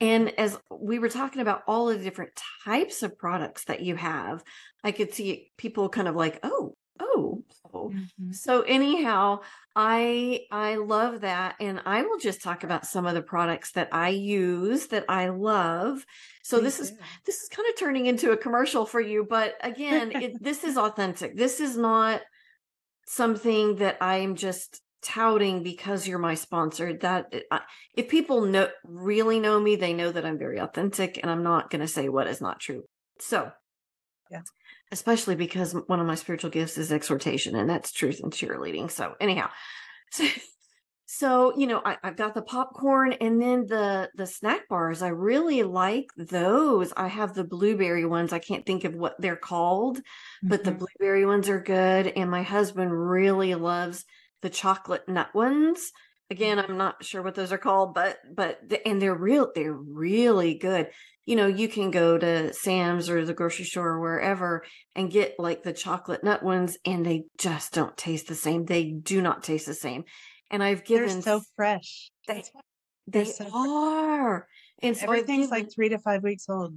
And 0.00 0.38
as 0.38 0.58
we 0.70 0.98
were 0.98 1.08
talking 1.08 1.40
about 1.40 1.62
all 1.66 1.86
the 1.86 1.96
different 1.96 2.32
types 2.64 3.02
of 3.02 3.16
products 3.16 3.64
that 3.64 3.80
you 3.80 3.96
have, 3.96 4.42
I 4.84 4.92
could 4.92 5.14
see 5.14 5.50
people 5.56 5.88
kind 5.88 6.06
of 6.06 6.14
like, 6.14 6.38
oh, 6.42 6.75
oh, 7.00 7.42
oh. 7.72 7.90
Mm-hmm. 7.94 8.32
So 8.32 8.62
anyhow, 8.62 9.40
I 9.74 10.46
I 10.50 10.76
love 10.76 11.20
that 11.20 11.56
and 11.60 11.80
I 11.84 12.02
will 12.02 12.18
just 12.18 12.42
talk 12.42 12.64
about 12.64 12.86
some 12.86 13.06
of 13.06 13.14
the 13.14 13.22
products 13.22 13.72
that 13.72 13.88
I 13.92 14.08
use 14.10 14.86
that 14.88 15.04
I 15.08 15.28
love. 15.28 16.04
So 16.42 16.58
Me 16.58 16.64
this 16.64 16.76
too. 16.78 16.82
is 16.84 16.92
this 17.24 17.42
is 17.42 17.48
kind 17.48 17.68
of 17.68 17.78
turning 17.78 18.06
into 18.06 18.32
a 18.32 18.36
commercial 18.36 18.86
for 18.86 19.00
you, 19.00 19.26
but 19.28 19.54
again, 19.62 20.12
it, 20.14 20.42
this 20.42 20.64
is 20.64 20.76
authentic. 20.76 21.36
This 21.36 21.60
is 21.60 21.76
not 21.76 22.22
something 23.06 23.76
that 23.76 23.98
I 24.00 24.16
am 24.18 24.34
just 24.34 24.80
touting 25.02 25.62
because 25.62 26.08
you're 26.08 26.18
my 26.18 26.34
sponsor 26.34 26.94
that 26.94 27.32
if 27.94 28.08
people 28.08 28.40
know 28.44 28.68
really 28.82 29.38
know 29.38 29.60
me 29.60 29.76
they 29.76 29.92
know 29.92 30.10
that 30.10 30.26
i'm 30.26 30.36
very 30.36 30.58
authentic 30.58 31.20
and 31.22 31.30
i'm 31.30 31.44
not 31.44 31.70
going 31.70 31.80
to 31.80 31.86
say 31.86 32.08
what 32.08 32.26
is 32.26 32.40
not 32.40 32.58
true 32.58 32.82
so 33.20 33.52
yeah 34.30 34.42
especially 34.92 35.34
because 35.34 35.72
one 35.86 36.00
of 36.00 36.06
my 36.06 36.14
spiritual 36.14 36.50
gifts 36.50 36.78
is 36.78 36.92
exhortation 36.92 37.56
and 37.56 37.68
that's 37.68 37.92
truth 37.92 38.20
and 38.22 38.32
cheerleading 38.32 38.90
so 38.90 39.14
anyhow 39.20 39.48
so, 40.10 40.26
So, 41.08 41.56
you 41.56 41.68
know, 41.68 41.80
I, 41.84 41.96
have 42.02 42.16
got 42.16 42.34
the 42.34 42.42
popcorn 42.42 43.12
and 43.12 43.40
then 43.40 43.66
the 43.66 44.10
the 44.16 44.26
snack 44.26 44.68
bars. 44.68 45.02
I 45.02 45.08
really 45.08 45.62
like 45.62 46.08
those. 46.16 46.92
I 46.96 47.06
have 47.06 47.32
the 47.32 47.44
blueberry 47.44 48.04
ones. 48.04 48.32
I 48.32 48.40
can't 48.40 48.66
think 48.66 48.82
of 48.82 48.96
what 48.96 49.14
they're 49.20 49.36
called, 49.36 49.98
mm-hmm. 49.98 50.48
but 50.48 50.64
the 50.64 50.72
mm-hmm. 50.72 50.84
blueberry 50.84 51.24
ones 51.24 51.48
are 51.48 51.60
good. 51.60 52.08
And 52.08 52.28
my 52.28 52.42
husband 52.42 52.92
really 52.92 53.54
loves 53.54 54.04
the 54.42 54.50
chocolate 54.50 55.08
nut 55.08 55.32
ones. 55.32 55.92
Again, 56.28 56.58
I'm 56.58 56.76
not 56.76 57.04
sure 57.04 57.22
what 57.22 57.36
those 57.36 57.52
are 57.52 57.58
called, 57.58 57.94
but 57.94 58.18
but 58.34 58.60
and 58.84 59.00
they're 59.00 59.14
real. 59.14 59.52
They're 59.54 59.72
really 59.72 60.54
good. 60.54 60.88
You 61.26 61.36
know, 61.36 61.46
you 61.46 61.68
can 61.68 61.90
go 61.90 62.16
to 62.16 62.54
Sam's 62.54 63.10
or 63.10 63.24
the 63.24 63.34
grocery 63.34 63.66
store 63.66 63.88
or 63.88 64.00
wherever 64.00 64.64
and 64.94 65.10
get 65.10 65.34
like 65.38 65.62
the 65.62 65.72
chocolate 65.72 66.24
nut 66.24 66.42
ones, 66.42 66.78
and 66.84 67.04
they 67.04 67.24
just 67.36 67.74
don't 67.74 67.96
taste 67.96 68.28
the 68.28 68.34
same. 68.34 68.64
They 68.64 68.84
do 68.84 69.20
not 69.20 69.42
taste 69.42 69.66
the 69.66 69.74
same 69.74 70.04
and 70.50 70.62
I've 70.62 70.84
given 70.84 71.08
They're 71.08 71.22
so 71.22 71.42
fresh. 71.56 72.10
They, 72.26 72.44
they 73.06 73.24
so 73.24 73.48
are. 73.52 74.40
Fresh. 74.40 74.48
And 74.82 74.96
so 74.96 75.04
everything's 75.04 75.48
given, 75.48 75.50
like 75.50 75.74
three 75.74 75.88
to 75.88 75.98
five 75.98 76.22
weeks 76.22 76.46
old. 76.48 76.76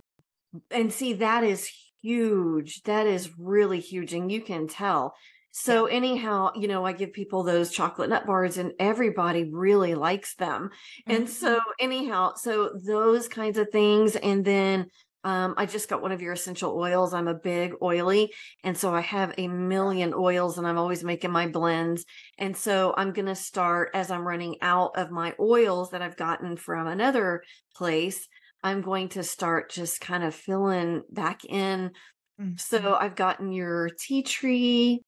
And 0.72 0.92
see, 0.92 1.14
that 1.14 1.44
is 1.44 1.70
huge. 2.02 2.82
That 2.84 3.08
is 3.08 3.30
really 3.38 3.80
huge. 3.80 4.14
And 4.14 4.32
you 4.32 4.42
can 4.42 4.68
tell. 4.68 5.16
So 5.52 5.88
anyhow, 5.88 6.52
you 6.56 6.68
know, 6.68 6.86
I 6.86 6.94
give 6.94 7.14
people 7.14 7.44
those 7.44 7.72
chocolate 7.72 8.10
nut 8.10 8.26
bars 8.26 8.58
and 8.58 8.74
everybody 8.80 9.50
really 9.52 9.96
likes 9.96 10.36
them. 10.36 10.70
Mm-hmm. 11.08 11.12
And 11.12 11.30
so 11.30 11.60
anyhow, 11.80 12.34
so 12.36 12.72
those 12.86 13.28
kinds 13.28 13.58
of 13.58 13.70
things. 13.70 14.16
And 14.16 14.46
then 14.46 14.88
um, 15.24 15.56
I 15.58 15.66
just 15.66 15.90
got 15.90 16.02
one 16.02 16.12
of 16.12 16.22
your 16.22 16.34
essential 16.34 16.78
oils. 16.78 17.14
I'm 17.14 17.28
a 17.28 17.34
big 17.34 17.74
oily. 17.82 18.32
And 18.64 18.78
so 18.78 18.94
I 18.94 19.02
have 19.02 19.34
a 19.38 19.48
million 19.48 20.14
oils 20.14 20.58
and 20.58 20.66
I'm 20.66 20.78
always 20.78 21.04
making 21.04 21.32
my 21.32 21.48
blends. 21.48 22.06
And 22.38 22.56
so 22.56 22.94
I'm 22.96 23.12
going 23.12 23.26
to 23.26 23.36
start 23.36 23.90
as 23.94 24.12
I'm 24.12 24.26
running 24.26 24.58
out 24.62 24.92
of 24.96 25.12
my 25.12 25.34
oils 25.40 25.92
that 25.92 26.02
I've 26.02 26.16
gotten 26.16 26.56
from 26.56 26.88
another 26.88 27.44
place. 27.76 28.28
I'm 28.64 28.82
going 28.82 29.10
to 29.10 29.24
start 29.24 29.72
just 29.72 30.00
kind 30.00 30.24
of 30.24 30.36
filling 30.36 31.04
back 31.10 31.44
in. 31.44 31.92
Mm-hmm. 32.40 32.54
So 32.58 32.96
I've 32.96 33.16
gotten 33.16 33.52
your 33.52 33.90
tea 33.90 34.24
tree. 34.24 35.02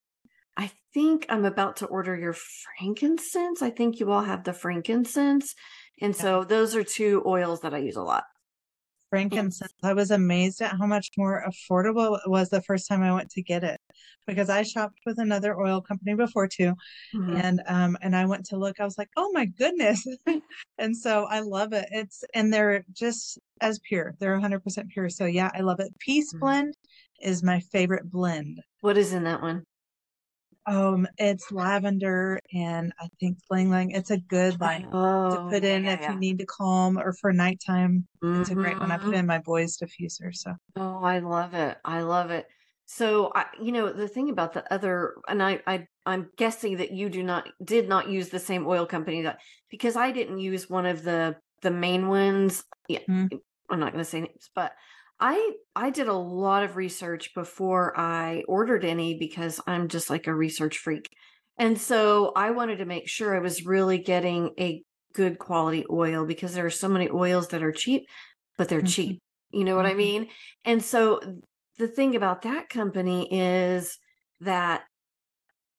I 0.62 0.72
think 0.94 1.26
I'm 1.30 1.46
about 1.46 1.78
to 1.78 1.88
order 1.88 2.16
your 2.16 2.34
frankincense. 2.34 3.62
I 3.62 3.72
think 3.72 4.00
you 4.00 4.12
all 4.12 4.22
have 4.22 4.44
the 4.44 4.54
frankincense. 4.54 5.56
And 6.02 6.16
so 6.16 6.44
those 6.44 6.76
are 6.76 6.84
two 6.84 7.24
oils 7.26 7.62
that 7.62 7.74
I 7.74 7.80
use 7.80 7.96
a 7.96 8.04
lot 8.04 8.24
frankincense. 9.12 9.74
I 9.84 9.94
was 9.94 10.10
amazed 10.10 10.62
at 10.62 10.78
how 10.80 10.88
much 10.88 11.10
more 11.18 11.44
affordable 11.46 12.18
it 12.18 12.30
was 12.30 12.50
the 12.50 12.62
first 12.62 12.88
time 12.88 13.04
I 13.04 13.14
went 13.14 13.30
to 13.32 13.44
get 13.44 13.64
it 13.64 13.80
because 14.26 14.50
I 14.50 14.64
shopped 14.64 15.00
with 15.06 15.20
another 15.20 15.60
oil 15.60 15.82
company 15.82 16.16
before 16.16 16.48
too. 16.48 16.74
Mm-hmm. 17.14 17.36
And 17.36 17.62
um 17.68 17.98
and 18.02 18.16
I 18.16 18.26
went 18.26 18.46
to 18.48 18.58
look, 18.58 18.80
I 18.80 18.86
was 18.86 18.98
like, 18.98 19.10
oh 19.18 19.30
my 19.34 19.46
goodness. 19.46 20.08
and 20.78 20.96
so 20.96 21.26
I 21.26 21.42
love 21.42 21.74
it. 21.74 21.88
It's 21.92 22.24
and 22.34 22.52
they're 22.54 22.86
just 22.94 23.38
as 23.60 23.80
pure. 23.80 24.16
They're 24.20 24.40
100% 24.40 24.90
pure. 24.90 25.10
So 25.10 25.26
yeah, 25.26 25.52
I 25.54 25.60
love 25.60 25.82
it. 25.82 25.94
Peace 26.00 26.32
mm-hmm. 26.32 26.40
blend 26.40 26.78
is 27.22 27.44
my 27.44 27.60
favorite 27.60 28.10
blend. 28.10 28.62
What 28.80 28.98
is 28.98 29.14
in 29.14 29.26
that 29.26 29.42
one? 29.42 29.66
Um, 30.68 31.08
it's 31.18 31.52
lavender 31.52 32.40
and 32.54 32.94
I 33.00 33.08
think 33.20 33.40
ylang 33.50 33.68
ylang. 33.68 33.92
It's 33.92 34.12
a 34.12 34.18
good 34.18 34.60
like 34.60 34.86
oh, 34.92 35.36
to 35.36 35.50
put 35.50 35.64
in 35.64 35.86
yeah, 35.86 35.94
if 35.94 36.02
yeah. 36.02 36.14
you 36.14 36.20
need 36.20 36.40
to 36.40 36.46
calm 36.46 36.98
or 37.00 37.14
for 37.14 37.34
nighttime. 37.34 38.08
Mm-hmm. 38.24 38.42
It's 38.42 38.52
a 38.52 38.56
great 38.56 38.80
one. 38.80 38.92
I 38.92 38.98
put 38.98 39.08
mm-hmm. 39.08 39.14
in 39.16 39.26
my 39.26 39.40
boys' 39.40 39.78
diffuser. 39.78 40.34
So 40.34 40.54
oh, 40.76 41.04
I 41.04 41.20
love 41.20 41.54
it. 41.54 41.78
I 41.84 42.02
love 42.02 42.32
it. 42.32 42.46
So 42.86 43.32
I, 43.34 43.46
you 43.62 43.72
know, 43.72 43.92
the 43.94 44.08
thing 44.08 44.30
about 44.30 44.54
the 44.54 44.72
other, 44.72 45.16
and 45.28 45.42
I, 45.42 45.62
I, 45.66 45.88
I'm 46.06 46.30
guessing 46.36 46.78
that 46.78 46.92
you 46.92 47.10
do 47.10 47.24
not 47.24 47.48
did 47.64 47.88
not 47.88 48.10
use 48.10 48.30
the 48.30 48.40
same 48.40 48.68
oil 48.68 48.86
company 48.86 49.22
that 49.22 49.40
because 49.70 49.96
I 49.96 50.12
didn't 50.12 50.40
use 50.40 50.70
one 50.70 50.86
of 50.86 51.04
the 51.04 51.38
the 51.62 51.72
main 51.72 52.08
ones. 52.08 52.64
Yeah, 52.88 53.00
mm-hmm. 53.10 53.38
I'm 53.70 53.80
not 53.80 53.94
going 53.94 54.04
to 54.04 54.10
say 54.10 54.20
names, 54.22 54.50
but 54.54 54.74
I 55.22 55.52
I 55.76 55.92
did 55.92 56.08
a 56.08 56.14
lot 56.14 56.64
of 56.64 56.76
research 56.76 57.34
before 57.34 57.98
I 57.98 58.44
ordered 58.48 58.84
any 58.84 59.18
because 59.18 59.62
I'm 59.68 59.88
just 59.88 60.10
like 60.10 60.28
a 60.28 60.34
research 60.34 60.80
freak. 60.80 61.10
And 61.58 61.80
so 61.80 62.34
I 62.36 62.52
wanted 62.52 62.78
to 62.78 62.86
make 62.86 63.08
sure 63.08 63.36
I 63.36 63.40
was 63.40 63.66
really 63.66 64.00
getting 64.00 64.52
a 64.60 64.84
good 65.14 65.38
quality 65.38 65.86
oil 65.90 66.26
because 66.26 66.54
there 66.54 66.66
are 66.66 66.72
so 66.72 66.90
many 66.90 67.10
oils 67.10 67.50
that 67.50 67.62
are 67.62 67.72
cheap, 67.72 68.08
but 68.58 68.68
they're 68.68 68.80
mm-hmm. 68.80 68.88
cheap. 68.88 69.20
You 69.52 69.64
know 69.64 69.76
what 69.76 69.86
mm-hmm. 69.86 69.94
I 69.94 69.98
mean? 69.98 70.28
And 70.66 70.84
so 70.84 71.22
the 71.78 71.88
thing 71.88 72.16
about 72.16 72.42
that 72.42 72.70
company 72.70 73.28
is 73.32 73.98
that 74.40 74.84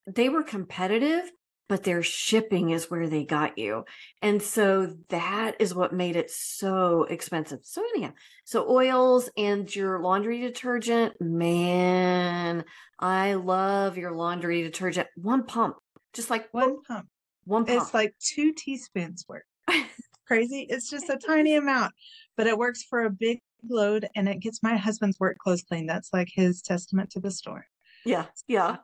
they 0.07 0.29
were 0.29 0.43
competitive, 0.43 1.31
but 1.73 1.85
their 1.85 2.03
shipping 2.03 2.69
is 2.69 2.91
where 2.91 3.09
they 3.09 3.25
got 3.25 3.57
you. 3.57 3.87
And 4.21 4.43
so 4.43 4.95
that 5.09 5.57
is 5.59 5.75
what 5.75 5.95
made 5.95 6.17
it 6.17 6.31
so 6.31 7.05
expensive. 7.05 7.61
So, 7.63 7.83
anyhow, 7.95 8.13
so 8.45 8.69
oils 8.69 9.31
and 9.39 9.75
your 9.75 9.99
laundry 9.99 10.43
detergent, 10.43 11.19
man, 11.19 12.65
I 12.99 13.33
love 13.33 13.97
your 13.97 14.13
laundry 14.13 14.63
detergent. 14.63 15.09
One 15.17 15.47
pump, 15.47 15.77
just 16.13 16.29
like 16.29 16.53
one 16.53 16.83
pump. 16.83 17.09
One 17.45 17.65
pump. 17.65 17.81
It's 17.81 17.95
like 17.95 18.15
two 18.21 18.53
teaspoons 18.53 19.25
worth. 19.27 19.45
Crazy. 20.27 20.67
It's 20.69 20.91
just 20.91 21.09
a 21.09 21.17
tiny 21.17 21.57
amount, 21.57 21.95
but 22.37 22.47
it 22.47 22.59
works 22.59 22.83
for 22.83 23.07
a 23.07 23.11
big 23.11 23.41
load 23.67 24.07
and 24.15 24.29
it 24.29 24.41
gets 24.41 24.63
my 24.63 24.77
husband's 24.77 25.19
work 25.19 25.39
clothes 25.39 25.63
clean. 25.63 25.87
That's 25.87 26.13
like 26.13 26.29
his 26.31 26.61
testament 26.61 27.09
to 27.13 27.21
the 27.21 27.31
store. 27.31 27.65
Yeah. 28.05 28.27
Yeah. 28.47 28.77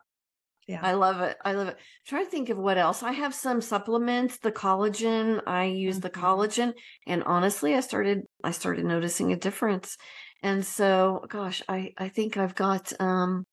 Yeah. 0.69 0.81
I 0.83 0.93
love 0.93 1.23
it. 1.23 1.39
I 1.43 1.53
love 1.53 1.69
it. 1.69 1.79
Try 2.07 2.23
to 2.23 2.31
think 2.31 2.51
of 2.51 2.59
what 2.59 2.77
else. 2.77 3.03
I 3.03 3.13
have 3.13 3.35
some 3.35 3.63
supplements, 3.63 4.37
the 4.37 4.53
collagen. 4.53 5.41
I 5.47 5.65
use 5.65 5.97
mm-hmm. 5.97 6.03
the 6.03 6.11
collagen 6.11 6.75
and 7.07 7.25
honestly, 7.25 7.75
I 7.75 7.81
started 7.81 8.25
I 8.45 8.51
started 8.51 8.85
noticing 8.85 9.33
a 9.33 9.37
difference. 9.37 9.97
And 10.43 10.65
so, 10.65 11.25
gosh, 11.27 11.63
I 11.71 11.95
I 11.97 12.11
think 12.11 12.37
I've 12.37 12.55
got 12.55 12.93
um 13.01 13.47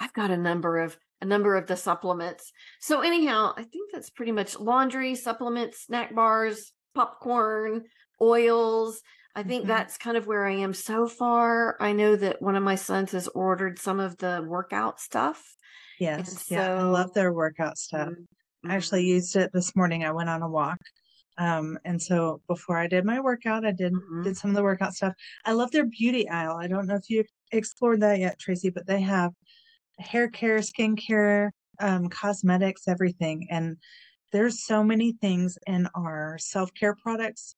I've 0.00 0.12
got 0.12 0.32
a 0.32 0.36
number 0.36 0.78
of 0.78 0.98
a 1.20 1.26
number 1.26 1.54
of 1.54 1.68
the 1.68 1.76
supplements. 1.76 2.50
So 2.80 3.02
anyhow, 3.02 3.52
I 3.56 3.62
think 3.62 3.92
that's 3.92 4.10
pretty 4.10 4.32
much 4.32 4.58
laundry, 4.58 5.14
supplements, 5.14 5.84
snack 5.86 6.12
bars, 6.12 6.72
popcorn, 6.92 7.84
oils. 8.20 9.00
I 9.36 9.44
think 9.44 9.62
mm-hmm. 9.62 9.68
that's 9.68 9.96
kind 9.96 10.16
of 10.16 10.26
where 10.26 10.44
I 10.44 10.56
am 10.56 10.74
so 10.74 11.06
far. 11.06 11.76
I 11.80 11.92
know 11.92 12.16
that 12.16 12.42
one 12.42 12.56
of 12.56 12.64
my 12.64 12.74
sons 12.74 13.12
has 13.12 13.28
ordered 13.28 13.78
some 13.78 14.00
of 14.00 14.16
the 14.16 14.44
workout 14.44 14.98
stuff. 14.98 15.40
Yes. 16.00 16.46
So, 16.46 16.54
yeah. 16.54 16.80
I 16.80 16.82
love 16.82 17.12
their 17.12 17.32
workout 17.32 17.78
stuff. 17.78 18.08
Mm-hmm. 18.08 18.70
I 18.70 18.74
actually 18.74 19.04
used 19.04 19.36
it 19.36 19.50
this 19.52 19.76
morning. 19.76 20.04
I 20.04 20.12
went 20.12 20.30
on 20.30 20.42
a 20.42 20.48
walk. 20.48 20.78
Um, 21.38 21.78
and 21.84 22.00
so 22.00 22.40
before 22.48 22.76
I 22.78 22.86
did 22.86 23.04
my 23.04 23.20
workout, 23.20 23.64
I 23.64 23.72
did 23.72 23.92
mm-hmm. 23.92 24.22
did 24.22 24.36
some 24.36 24.50
of 24.50 24.56
the 24.56 24.62
workout 24.62 24.94
stuff. 24.94 25.14
I 25.44 25.52
love 25.52 25.70
their 25.70 25.86
beauty 25.86 26.28
aisle. 26.28 26.56
I 26.56 26.66
don't 26.66 26.86
know 26.86 26.96
if 26.96 27.08
you 27.08 27.24
explored 27.52 28.00
that 28.00 28.18
yet, 28.18 28.38
Tracy, 28.38 28.70
but 28.70 28.86
they 28.86 29.00
have 29.02 29.32
hair 29.98 30.28
care, 30.28 30.58
skincare, 30.58 31.50
um, 31.80 32.08
cosmetics, 32.08 32.88
everything. 32.88 33.46
And 33.50 33.76
there's 34.32 34.64
so 34.64 34.82
many 34.82 35.12
things 35.12 35.58
in 35.66 35.88
our 35.94 36.36
self-care 36.38 36.96
products 37.02 37.54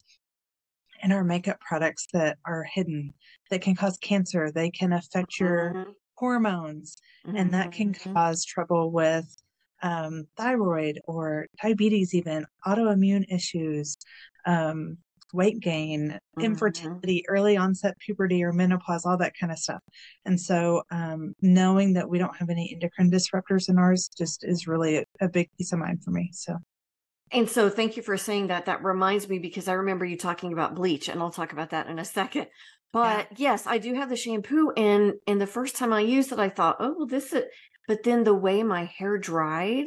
and 1.03 1.13
our 1.13 1.25
makeup 1.25 1.61
products 1.61 2.07
that 2.13 2.39
are 2.47 2.65
hidden 2.65 3.15
that 3.51 3.63
can 3.63 3.75
cause 3.75 3.99
cancer. 3.99 4.51
They 4.51 4.71
can 4.71 4.93
affect 4.93 5.39
your 5.39 5.73
mm-hmm 5.75 5.91
hormones, 6.23 6.95
mm-hmm. 7.27 7.37
and 7.37 7.53
that 7.53 7.73
can 7.73 7.93
mm-hmm. 7.93 8.13
cause 8.15 8.45
trouble 8.45 8.93
with 8.93 9.27
um, 9.83 10.25
thyroid 10.37 11.01
or 11.09 11.49
diabetes, 11.61 12.15
even 12.15 12.47
autoimmune 12.65 13.25
issues, 13.29 13.97
um, 14.47 14.99
weight 15.33 15.59
gain, 15.59 16.11
mm-hmm. 16.11 16.45
infertility, 16.45 17.25
early 17.29 17.57
onset 17.57 17.99
puberty 17.99 18.45
or 18.45 18.53
menopause, 18.53 19.05
all 19.05 19.19
that 19.19 19.33
kind 19.39 19.51
of 19.51 19.59
stuff. 19.59 19.81
And 20.25 20.41
so, 20.41 20.85
um, 20.93 21.35
knowing 21.43 21.95
that 21.95 22.09
we 22.09 22.21
don't 22.21 22.37
have 22.37 22.51
any 22.51 22.71
endocrine 22.73 23.11
disruptors 23.11 23.69
in 23.69 23.77
ours 23.77 24.09
just 24.17 24.45
is 24.45 24.69
really 24.69 24.99
a, 24.99 25.05
a 25.21 25.29
big 25.29 25.49
peace 25.59 25.73
of 25.73 25.81
mind 25.81 26.05
for 26.05 26.13
me. 26.13 26.31
So. 26.33 26.57
And 27.33 27.51
so, 27.51 27.69
thank 27.69 27.97
you 27.97 28.03
for 28.05 28.17
saying 28.17 28.47
that. 28.47 28.67
That 28.67 28.85
reminds 28.85 29.29
me 29.29 29.41
because 29.41 29.67
I 29.67 29.73
remember 29.73 30.05
you 30.05 30.17
talking 30.17 30.53
about 30.53 30.77
bleach, 30.77 31.09
and 31.09 31.21
I'll 31.21 31.33
talk 31.33 31.53
about 31.53 31.71
that 31.71 31.89
in 31.89 31.99
a 31.99 32.05
second. 32.05 32.47
But 32.93 33.29
yeah. 33.33 33.53
yes, 33.53 33.67
I 33.67 33.79
do 33.79 33.95
have 33.95 34.09
the 34.09 34.17
shampoo 34.17 34.73
and 34.77 35.15
and 35.27 35.41
the 35.41 35.47
first 35.47 35.77
time 35.77 35.93
I 35.93 36.01
used 36.01 36.33
it 36.33 36.39
I 36.39 36.49
thought, 36.51 36.77
"Oh, 36.81 36.95
well 36.99 37.07
this 37.07 37.33
is 37.33 37.45
but 37.89 38.03
then 38.05 38.25
the 38.25 38.35
way 38.35 38.63
my 38.63 38.85
hair 38.85 39.19
dried 39.19 39.87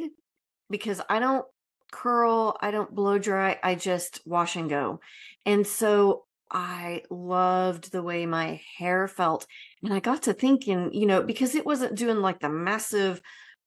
because 0.70 1.00
I 1.08 1.18
don't 1.18 1.46
curl, 1.92 2.56
I 2.60 2.70
don't 2.70 2.94
blow 2.94 3.18
dry, 3.18 3.58
I 3.62 3.74
just 3.74 4.20
wash 4.26 4.56
and 4.56 4.68
go. 4.68 5.00
And 5.44 5.66
so 5.66 6.24
I 6.50 7.02
loved 7.10 7.92
the 7.92 8.02
way 8.02 8.26
my 8.26 8.60
hair 8.78 9.08
felt. 9.08 9.46
And 9.82 9.92
I 9.92 10.00
got 10.00 10.22
to 10.24 10.32
thinking, 10.32 10.92
you 10.92 11.06
know, 11.06 11.22
because 11.22 11.54
it 11.54 11.66
wasn't 11.66 11.96
doing 11.96 12.18
like 12.18 12.40
the 12.40 12.48
massive 12.48 13.20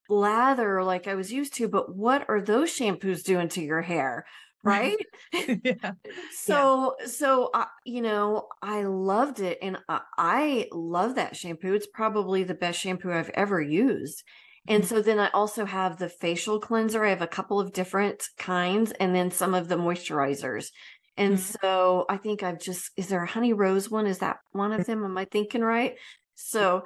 lather 0.08 0.82
like 0.82 1.06
I 1.08 1.14
was 1.14 1.32
used 1.32 1.54
to, 1.54 1.68
but 1.68 1.94
what 1.94 2.28
are 2.28 2.40
those 2.40 2.70
shampoos 2.76 3.22
doing 3.22 3.48
to 3.50 3.62
your 3.62 3.82
hair? 3.82 4.26
Right 4.62 4.96
yeah 5.64 5.92
so 6.32 6.96
yeah. 7.00 7.06
so 7.06 7.50
uh, 7.54 7.64
you 7.84 8.02
know 8.02 8.48
i 8.62 8.82
loved 8.82 9.40
it 9.40 9.58
and 9.62 9.78
I, 9.88 10.00
I 10.18 10.68
love 10.72 11.14
that 11.16 11.36
shampoo 11.36 11.74
it's 11.74 11.86
probably 11.86 12.42
the 12.44 12.54
best 12.54 12.80
shampoo 12.80 13.12
i've 13.12 13.30
ever 13.30 13.60
used 13.60 14.22
And 14.68 14.84
Mm-hmm. 14.84 14.94
so 14.94 15.02
then 15.02 15.18
I 15.18 15.30
also 15.30 15.64
have 15.64 15.96
the 15.98 16.08
facial 16.10 16.60
cleanser. 16.60 17.02
I 17.04 17.10
have 17.10 17.22
a 17.22 17.26
couple 17.26 17.58
of 17.60 17.72
different 17.72 18.22
kinds 18.36 18.92
and 18.92 19.14
then 19.14 19.30
some 19.30 19.54
of 19.54 19.68
the 19.68 19.76
moisturizers. 19.76 20.70
And 21.16 21.34
Mhm. 21.34 21.56
so 21.60 22.04
I 22.08 22.18
think 22.18 22.42
I've 22.42 22.60
just, 22.60 22.90
is 22.96 23.08
there 23.08 23.22
a 23.22 23.26
honey 23.26 23.52
rose 23.54 23.90
one? 23.90 24.06
Is 24.06 24.18
that 24.18 24.36
one 24.52 24.72
of 24.72 24.84
them? 24.86 25.02
Am 25.04 25.16
I 25.16 25.24
thinking 25.24 25.62
right? 25.62 25.96
So 26.34 26.84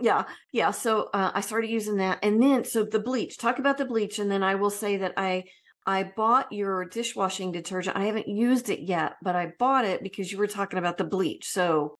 yeah, 0.00 0.24
yeah. 0.52 0.72
So 0.72 1.10
uh, 1.14 1.30
I 1.32 1.40
started 1.42 1.70
using 1.70 1.96
that. 1.98 2.18
And 2.22 2.42
then, 2.42 2.64
so 2.64 2.84
the 2.84 2.98
bleach, 2.98 3.38
talk 3.38 3.58
about 3.58 3.78
the 3.78 3.84
bleach. 3.84 4.18
And 4.18 4.30
then 4.30 4.42
I 4.42 4.56
will 4.56 4.70
say 4.70 4.98
that 4.98 5.14
I, 5.16 5.44
I 5.86 6.04
bought 6.04 6.52
your 6.52 6.84
dishwashing 6.84 7.52
detergent. 7.52 7.96
I 7.96 8.04
haven't 8.04 8.28
used 8.28 8.68
it 8.68 8.80
yet, 8.80 9.14
but 9.22 9.34
I 9.34 9.52
bought 9.58 9.84
it 9.84 10.02
because 10.02 10.30
you 10.30 10.38
were 10.38 10.46
talking 10.46 10.78
about 10.78 10.96
the 10.96 11.04
bleach. 11.04 11.46
So 11.46 11.96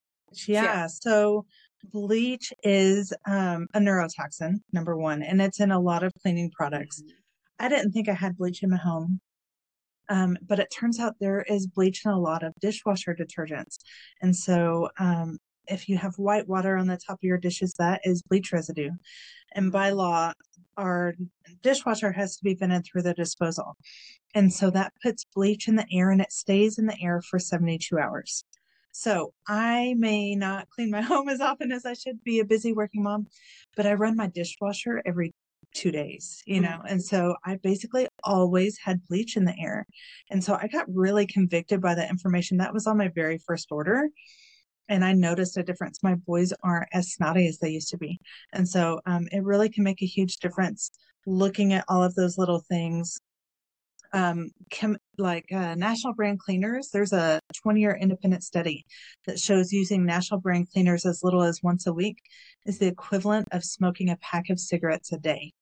Yeah. 0.46 0.86
So 0.86 1.46
bleach 1.92 2.52
is 2.62 3.12
um, 3.26 3.66
a 3.74 3.80
neurotoxin, 3.80 4.60
number 4.72 4.96
one, 4.96 5.22
and 5.22 5.42
it's 5.42 5.60
in 5.60 5.72
a 5.72 5.80
lot 5.80 6.02
of 6.04 6.12
cleaning 6.22 6.50
products. 6.50 7.02
I 7.58 7.68
didn't 7.68 7.92
think 7.92 8.08
I 8.08 8.14
had 8.14 8.36
bleach 8.36 8.62
in 8.62 8.70
my 8.70 8.76
home. 8.76 9.20
Um, 10.08 10.36
but 10.46 10.58
it 10.58 10.68
turns 10.76 10.98
out 11.00 11.14
there 11.20 11.42
is 11.42 11.66
bleach 11.66 12.04
in 12.04 12.10
a 12.10 12.18
lot 12.18 12.42
of 12.42 12.52
dishwasher 12.60 13.14
detergents. 13.14 13.78
And 14.20 14.34
so 14.34 14.90
um, 14.98 15.38
if 15.68 15.88
you 15.88 15.96
have 15.98 16.14
white 16.16 16.48
water 16.48 16.76
on 16.76 16.86
the 16.86 16.96
top 16.96 17.18
of 17.18 17.22
your 17.22 17.38
dishes, 17.38 17.74
that 17.78 18.00
is 18.04 18.22
bleach 18.22 18.52
residue. 18.52 18.90
And 19.54 19.70
by 19.70 19.90
law, 19.90 20.32
our 20.76 21.14
dishwasher 21.62 22.12
has 22.12 22.36
to 22.36 22.44
be 22.44 22.54
vented 22.54 22.84
through 22.84 23.02
the 23.02 23.14
disposal. 23.14 23.76
And 24.34 24.52
so 24.52 24.70
that 24.70 24.92
puts 25.02 25.24
bleach 25.24 25.68
in 25.68 25.76
the 25.76 25.86
air 25.92 26.10
and 26.10 26.20
it 26.20 26.32
stays 26.32 26.78
in 26.78 26.86
the 26.86 26.96
air 27.00 27.20
for 27.20 27.38
72 27.38 27.98
hours. 27.98 28.44
So 28.92 29.32
I 29.48 29.94
may 29.98 30.34
not 30.34 30.68
clean 30.70 30.90
my 30.90 31.00
home 31.02 31.28
as 31.28 31.40
often 31.40 31.72
as 31.72 31.84
I 31.84 31.94
should 31.94 32.22
be 32.24 32.40
a 32.40 32.44
busy 32.44 32.72
working 32.72 33.02
mom, 33.02 33.26
but 33.76 33.86
I 33.86 33.94
run 33.94 34.16
my 34.16 34.28
dishwasher 34.28 35.02
every 35.04 35.34
two 35.74 35.90
days, 35.90 36.42
you 36.46 36.60
mm-hmm. 36.60 36.64
know, 36.64 36.82
and 36.86 37.02
so 37.02 37.34
I 37.44 37.56
basically 37.56 38.06
always 38.24 38.78
had 38.78 39.06
bleach 39.08 39.36
in 39.36 39.44
the 39.44 39.58
air. 39.58 39.86
And 40.30 40.42
so 40.42 40.58
I 40.60 40.68
got 40.68 40.84
really 40.88 41.26
convicted 41.26 41.80
by 41.80 41.94
the 41.94 42.08
information 42.08 42.58
that 42.58 42.74
was 42.74 42.86
on 42.86 42.98
my 42.98 43.08
very 43.08 43.38
first 43.38 43.68
order. 43.70 44.08
And 44.88 45.04
I 45.04 45.12
noticed 45.12 45.56
a 45.56 45.62
difference. 45.62 46.02
My 46.02 46.14
boys 46.14 46.52
aren't 46.62 46.88
as 46.92 47.12
snotty 47.12 47.46
as 47.46 47.58
they 47.58 47.70
used 47.70 47.88
to 47.90 47.98
be. 47.98 48.20
And 48.52 48.68
so 48.68 49.00
um, 49.06 49.28
it 49.32 49.42
really 49.44 49.68
can 49.68 49.84
make 49.84 50.02
a 50.02 50.06
huge 50.06 50.38
difference 50.38 50.90
looking 51.26 51.72
at 51.72 51.84
all 51.88 52.02
of 52.02 52.14
those 52.14 52.36
little 52.36 52.60
things 52.68 53.20
um 54.12 54.50
chem- 54.70 54.98
like 55.18 55.50
uh, 55.52 55.74
national 55.74 56.12
brand 56.14 56.38
cleaners 56.38 56.90
there's 56.92 57.12
a 57.12 57.40
20 57.62 57.80
year 57.80 57.96
independent 58.00 58.42
study 58.42 58.84
that 59.26 59.38
shows 59.38 59.72
using 59.72 60.04
national 60.04 60.40
brand 60.40 60.68
cleaners 60.70 61.06
as 61.06 61.22
little 61.22 61.42
as 61.42 61.62
once 61.62 61.86
a 61.86 61.92
week 61.92 62.18
is 62.66 62.78
the 62.78 62.86
equivalent 62.86 63.48
of 63.52 63.64
smoking 63.64 64.10
a 64.10 64.16
pack 64.16 64.50
of 64.50 64.60
cigarettes 64.60 65.12
a 65.12 65.18
day 65.18 65.52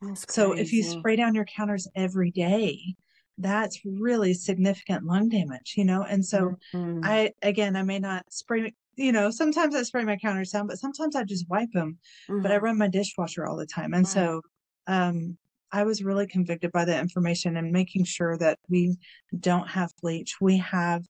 that's 0.00 0.32
so 0.34 0.52
if 0.52 0.72
you 0.72 0.82
spray 0.82 1.16
down 1.16 1.34
your 1.34 1.44
counters 1.44 1.86
every 1.94 2.30
day 2.30 2.94
that's 3.38 3.80
really 3.84 4.34
significant 4.34 5.04
lung 5.04 5.28
damage 5.28 5.74
you 5.76 5.84
know 5.84 6.02
and 6.02 6.24
so 6.24 6.56
Mhm. 6.74 7.02
i 7.02 7.32
again 7.42 7.76
i 7.76 7.82
may 7.82 7.98
not 7.98 8.24
spray 8.32 8.72
you 8.96 9.10
know 9.12 9.30
sometimes 9.30 9.74
i 9.74 9.82
spray 9.82 10.04
my 10.04 10.16
counters 10.16 10.50
down 10.50 10.66
but 10.66 10.78
sometimes 10.78 11.16
i 11.16 11.24
just 11.24 11.48
wipe 11.48 11.70
them 11.72 11.98
but 12.42 12.52
I 12.52 12.56
Mhm. 12.56 12.62
run 12.62 12.78
my 12.78 12.88
dishwasher 12.88 13.46
all 13.46 13.56
the 13.56 13.66
time. 13.66 13.94
And 13.94 14.04
Mhm. 14.04 14.10
so 14.10 14.42
um, 14.88 15.38
I 15.70 15.84
was 15.84 16.02
really 16.02 16.26
convicted 16.26 16.72
by 16.72 16.84
the 16.84 16.98
information 16.98 17.56
and 17.56 17.70
making 17.70 18.04
sure 18.04 18.36
that 18.38 18.58
we 18.68 18.96
don't 19.38 19.68
have 19.68 19.90
bleach. 20.02 20.34
We 20.40 20.58
have 20.58 21.04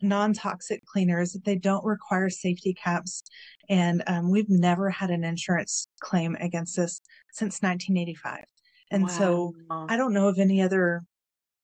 non 0.00 0.32
toxic 0.32 0.84
cleaners, 0.86 1.36
they 1.44 1.56
don't 1.56 1.84
require 1.84 2.30
safety 2.30 2.74
caps. 2.74 3.22
And 3.68 4.02
um, 4.06 4.30
we've 4.30 4.48
never 4.50 4.90
had 4.90 5.10
an 5.10 5.24
insurance 5.24 5.88
claim 6.00 6.36
against 6.36 6.78
us 6.78 7.00
since 7.32 7.62
1985. 7.62 8.44
And 8.90 9.10
so 9.10 9.54
I 9.88 9.96
don't 9.96 10.12
know 10.12 10.28
of 10.28 10.38
any 10.38 10.62
other, 10.62 11.02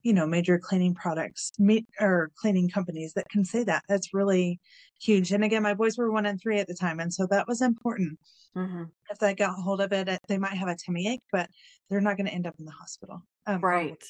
you 0.05 0.13
know, 0.13 0.27
major 0.27 0.59
cleaning 0.59 0.93
products 0.93 1.51
meet 1.57 1.87
or 1.99 2.31
cleaning 2.37 2.69
companies 2.69 3.13
that 3.15 3.27
can 3.29 3.43
say 3.43 3.63
that. 3.63 3.83
That's 3.89 4.13
really 4.13 4.61
huge. 5.01 5.31
And 5.31 5.43
again, 5.43 5.63
my 5.63 5.73
boys 5.73 5.97
were 5.97 6.11
one 6.11 6.27
and 6.27 6.39
three 6.39 6.59
at 6.59 6.67
the 6.67 6.75
time. 6.75 6.99
And 6.99 7.11
so 7.11 7.27
that 7.31 7.47
was 7.47 7.61
important 7.61 8.19
Mhm. 8.55 8.91
if 9.09 9.17
they 9.19 9.33
got 9.35 9.55
hold 9.55 9.81
of 9.81 9.91
it, 9.91 10.19
they 10.27 10.37
might 10.37 10.53
have 10.53 10.67
a 10.67 10.75
tummy 10.75 11.07
ache, 11.07 11.23
but 11.31 11.49
they're 11.89 12.01
not 12.01 12.17
going 12.17 12.27
to 12.27 12.33
end 12.33 12.47
up 12.47 12.55
in 12.59 12.65
the 12.65 12.71
hospital. 12.71 13.23
Um, 13.47 13.61
Right. 13.61 14.03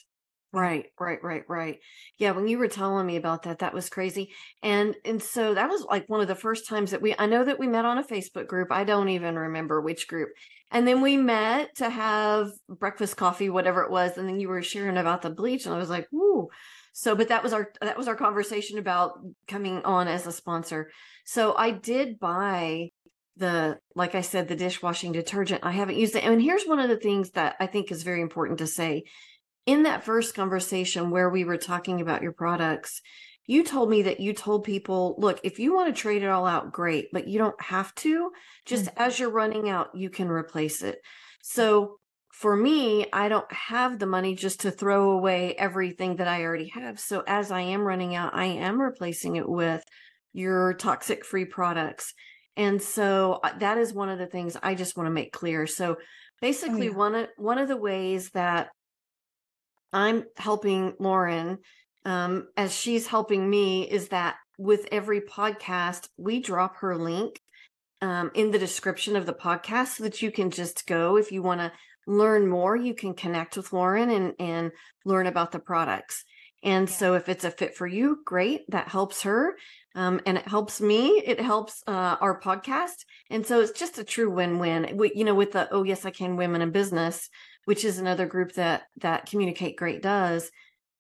Right, 0.56 0.86
right, 0.98 1.22
right, 1.22 1.44
right. 1.50 1.80
Yeah, 2.18 2.32
when 2.32 2.48
you 2.48 2.58
were 2.58 2.70
telling 2.70 3.06
me 3.06 3.18
about 3.18 3.44
that, 3.44 3.60
that 3.60 3.74
was 3.74 3.90
crazy. 3.90 4.30
And 4.64 4.96
and 5.04 5.22
so 5.22 5.54
that 5.54 5.70
was 5.70 5.84
like 5.84 6.08
one 6.08 6.22
of 6.22 6.30
the 6.30 6.34
first 6.36 6.66
times 6.66 6.92
that 6.92 7.02
we 7.02 7.14
I 7.20 7.26
know 7.26 7.44
that 7.44 7.60
we 7.60 7.68
met 7.68 7.84
on 7.84 7.98
a 7.98 8.04
Facebook 8.06 8.48
group. 8.48 8.72
I 8.72 8.86
don't 8.86 9.10
even 9.10 9.38
remember 9.38 9.82
which 9.82 10.08
group. 10.08 10.30
And 10.72 10.88
then 10.88 11.02
we 11.02 11.18
met 11.18 11.76
to 11.76 11.90
have 11.90 12.52
breakfast 12.70 13.18
coffee, 13.18 13.50
whatever 13.50 13.82
it 13.84 13.92
was, 13.92 14.18
and 14.18 14.30
then 14.30 14.40
you 14.40 14.48
were 14.48 14.62
sharing 14.62 14.96
about 14.96 15.22
the 15.24 15.30
bleach 15.30 15.66
and 15.66 15.76
I 15.76 15.78
was 15.78 15.90
like, 15.90 16.08
"Ooh." 16.14 16.48
So 16.94 17.16
but 17.16 17.28
that 17.28 17.44
was 17.44 17.52
our 17.52 17.74
that 17.82 17.98
was 17.98 18.08
our 18.08 18.16
conversation 18.16 18.78
about 18.78 19.20
coming 19.50 19.84
on 19.84 20.08
as 20.08 20.26
a 20.26 20.32
sponsor. 20.32 20.90
So 21.26 21.54
I 21.58 21.72
did 21.72 22.18
buy 22.18 22.92
the 23.36 23.78
like 23.96 24.16
I 24.16 24.22
said 24.22 24.48
the 24.48 24.56
dishwashing 24.56 25.12
detergent. 25.12 25.66
I 25.66 25.72
haven't 25.72 25.98
used 25.98 26.16
it. 26.16 26.24
And 26.24 26.42
here's 26.42 26.64
one 26.64 26.80
of 26.80 26.88
the 26.88 26.96
things 26.98 27.32
that 27.32 27.58
I 27.60 27.68
think 27.68 27.92
is 27.92 28.04
very 28.04 28.22
important 28.22 28.60
to 28.60 28.68
say 28.68 29.04
in 29.66 29.84
that 29.84 30.04
first 30.04 30.36
conversation 30.36 31.10
where 31.10 31.30
we 31.30 31.44
were 31.44 31.58
talking 31.58 32.02
about 32.02 32.22
your 32.22 32.34
products, 32.34 33.02
you 33.48 33.64
told 33.64 33.90
me 33.90 34.04
that 34.04 34.20
you 34.20 34.34
told 34.34 34.64
people, 34.64 35.16
look, 35.18 35.40
if 35.44 35.60
you 35.60 35.74
want 35.74 35.94
to 35.94 36.02
trade 36.02 36.24
it 36.24 36.30
all 36.30 36.46
out, 36.46 36.72
great, 36.72 37.10
but 37.14 37.28
you 37.28 37.38
don't 37.38 37.60
have 37.62 37.94
to. 37.96 38.32
Just 38.66 38.86
Mhm. 38.86 38.94
as 38.98 39.20
you're 39.20 39.30
running 39.30 39.70
out, 39.70 39.90
you 39.94 40.10
can 40.10 40.30
replace 40.30 40.82
it. 40.82 41.00
So 41.42 42.00
for 42.32 42.56
me, 42.56 43.06
I 43.14 43.30
don't 43.30 43.52
have 43.52 43.98
the 43.98 44.08
money 44.08 44.36
just 44.36 44.62
to 44.62 44.72
throw 44.72 45.12
away 45.12 45.56
everything 45.56 46.18
that 46.18 46.28
I 46.28 46.44
already 46.44 46.70
have. 46.70 47.00
So 47.00 47.24
as 47.28 47.52
I 47.52 47.62
am 47.62 47.82
running 47.82 48.16
out, 48.16 48.36
I 48.36 48.46
am 48.46 48.82
replacing 48.82 49.36
it 49.36 49.48
with 49.48 49.84
your 50.34 50.74
toxic 50.74 51.24
free 51.24 51.46
products. 51.46 52.14
And 52.58 52.82
so 52.82 53.40
uh, 53.44 53.58
that 53.60 53.78
is 53.78 53.94
one 53.94 54.10
of 54.10 54.20
the 54.20 54.28
things 54.28 54.58
I 54.62 54.76
just 54.76 54.98
want 54.98 55.08
to 55.08 55.12
make 55.12 55.32
clear. 55.32 55.66
So 55.68 55.98
basically 56.42 56.88
yeah. 56.88 56.94
one 56.94 57.16
of 57.16 57.30
one 57.38 57.58
of 57.58 57.68
the 57.68 57.78
ways 57.78 58.32
that 58.32 58.70
I'm 59.94 60.26
helping 60.38 60.94
Lauren 61.00 61.60
um, 62.06 62.48
as 62.56 62.74
she's 62.74 63.08
helping 63.08 63.50
me 63.50 63.90
is 63.90 64.10
that 64.10 64.36
with 64.58 64.88
every 64.92 65.22
podcast, 65.22 66.08
we 66.18 66.40
drop 66.40 66.78
her 66.78 66.96
link 66.96 67.42
um, 68.02 68.32
in 68.36 68.52
the 68.52 68.60
description 68.60 69.16
of 69.16 69.26
the 69.26 69.34
podcast 69.34 69.88
so 69.96 70.04
that 70.04 70.22
you 70.22 70.32
can 70.32 70.52
just 70.52 70.86
go 70.86 71.18
if 71.18 71.32
you 71.32 71.42
want 71.42 71.62
to 71.62 71.72
learn 72.08 72.48
more, 72.48 72.76
you 72.76 72.94
can 72.94 73.16
connect 73.16 73.58
with 73.58 73.74
Lauren 73.74 74.12
and, 74.12 74.34
and 74.40 74.72
learn 75.04 75.26
about 75.26 75.52
the 75.52 75.60
products. 75.60 76.24
And 76.64 76.88
Yeah. 76.88 76.96
so 76.96 77.14
if 77.16 77.28
it's 77.28 77.44
a 77.44 77.52
fit 77.52 77.76
for 77.76 77.88
you, 77.88 78.20
great. 78.26 78.62
That 78.70 78.88
helps 78.88 79.24
her. 79.24 79.58
Um, 79.96 80.22
and 80.26 80.38
it 80.38 80.48
helps 80.48 80.82
me. 80.82 81.22
It 81.26 81.40
helps 81.40 81.82
uh, 81.88 82.18
our 82.22 82.40
podcast. 82.40 83.06
And 83.30 83.46
so 83.46 83.62
it's 83.62 83.78
just 83.80 83.98
a 83.98 84.04
true 84.04 84.30
win-win. 84.30 84.98
We, 84.98 85.12
you 85.16 85.24
know, 85.24 85.36
with 85.36 85.54
the 85.54 85.68
Oh 85.72 85.84
Yes 85.84 86.06
I 86.06 86.12
Can 86.12 86.36
Women 86.36 86.62
in 86.62 86.72
Business, 86.72 87.30
which 87.66 87.84
is 87.84 88.00
another 88.00 88.26
group 88.26 88.54
that 88.54 88.84
that 88.98 89.30
Communicate 89.30 89.76
Great 89.76 90.02
does. 90.02 90.50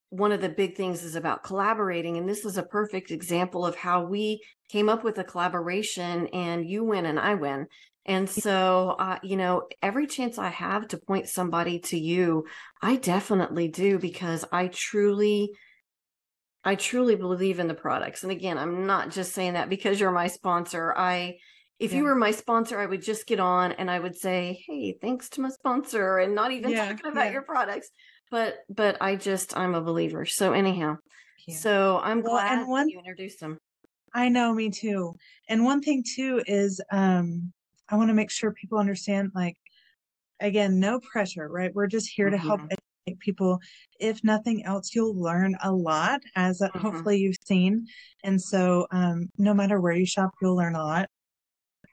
One 0.10 0.32
of 0.32 0.42
the 0.42 0.50
big 0.50 0.76
things 0.76 1.04
is 1.04 1.16
about 1.16 1.44
collaborating, 1.44 2.18
and 2.18 2.30
this 2.30 2.46
is 2.46 2.58
a 2.58 2.64
perfect 2.64 3.12
example 3.12 3.66
of 3.66 3.76
how 3.76 4.06
we 4.06 4.42
came 4.70 4.90
up 4.90 5.04
with 5.04 5.18
a 5.18 5.24
collaboration, 5.24 6.28
and 6.28 6.70
you 6.70 6.84
win 6.84 7.06
and 7.06 7.20
I 7.20 7.36
win. 7.36 7.68
And 8.06 8.30
so, 8.30 8.96
uh, 9.00 9.18
you 9.24 9.36
know, 9.36 9.64
every 9.82 10.06
chance 10.06 10.38
I 10.38 10.50
have 10.50 10.88
to 10.90 10.98
point 10.98 11.28
somebody 11.28 11.80
to 11.80 12.00
you, 12.00 12.46
I 12.82 12.98
definitely 12.98 13.68
do 13.68 13.98
because 13.98 14.46
I 14.52 14.68
truly, 14.68 15.50
I 16.64 16.76
truly 16.76 17.16
believe 17.16 17.60
in 17.60 17.68
the 17.68 17.74
products. 17.74 18.22
And 18.22 18.32
again, 18.32 18.60
I'm 18.60 18.86
not 18.86 19.10
just 19.10 19.34
saying 19.34 19.54
that 19.54 19.70
because 19.70 20.00
you're 20.00 20.12
my 20.12 20.28
sponsor. 20.28 20.94
I, 20.96 21.38
if 21.80 21.94
you 21.94 22.04
were 22.04 22.16
my 22.16 22.32
sponsor, 22.32 22.80
I 22.80 22.86
would 22.86 23.02
just 23.02 23.28
get 23.28 23.40
on 23.40 23.72
and 23.74 23.90
I 23.92 24.00
would 24.00 24.16
say, 24.16 24.64
"Hey, 24.66 24.98
thanks 25.02 25.30
to 25.32 25.42
my 25.42 25.50
sponsor," 25.50 26.18
and 26.20 26.34
not 26.36 26.52
even 26.52 26.72
Yeah, 26.72 26.90
talking 26.90 27.12
about 27.12 27.26
yeah. 27.26 27.32
your 27.34 27.42
products. 27.44 27.90
But, 28.32 28.60
but 28.70 28.98
I 29.02 29.16
just, 29.16 29.56
I'm 29.56 29.76
a 29.76 29.82
believer. 29.82 30.26
So 30.26 30.54
anyhow, 30.54 30.98
Yeah. 31.48 31.56
so 31.58 32.00
I'm 32.04 32.22
Well, 32.22 32.38
and 32.38 32.48
glad 32.48 32.60
that 32.62 32.68
one- 32.70 32.90
you 32.90 33.00
introduced 33.00 33.40
them. 33.40 33.58
I 34.14 34.30
know, 34.30 34.54
me 34.54 34.70
too. 34.70 35.14
And 35.50 35.64
one 35.66 35.82
thing 35.82 36.04
too 36.16 36.42
is 36.48 36.82
um 36.92 37.52
I 37.90 37.98
want 37.98 38.10
to 38.10 38.14
make 38.16 38.32
sure 38.32 38.52
people 38.54 38.80
understand 38.80 39.32
like 39.36 39.56
again, 40.40 40.80
no 40.80 41.00
pressure, 41.00 41.48
right? 41.50 41.74
We're 41.76 41.88
just 41.88 42.10
here 42.10 42.30
to 42.30 42.38
help 42.38 42.62
Mhm. 42.62 42.78
educate 43.08 43.20
people. 43.20 43.60
If 44.00 44.24
nothing 44.24 44.66
else, 44.66 44.96
you'll 44.96 45.16
learn 45.22 45.56
a 45.64 45.72
lot 45.72 46.22
as 46.36 46.62
uh, 46.62 46.70
Mhm. 46.70 46.82
hopefully 46.82 47.18
you've 47.20 47.38
seen. 47.46 47.86
And 48.24 48.42
so 48.42 48.88
um 48.92 49.30
no 49.38 49.54
matter 49.54 49.80
where 49.82 49.94
you 49.94 50.06
shop, 50.06 50.32
you'll 50.42 50.56
learn 50.56 50.76
a 50.76 50.84
lot. 50.84 51.10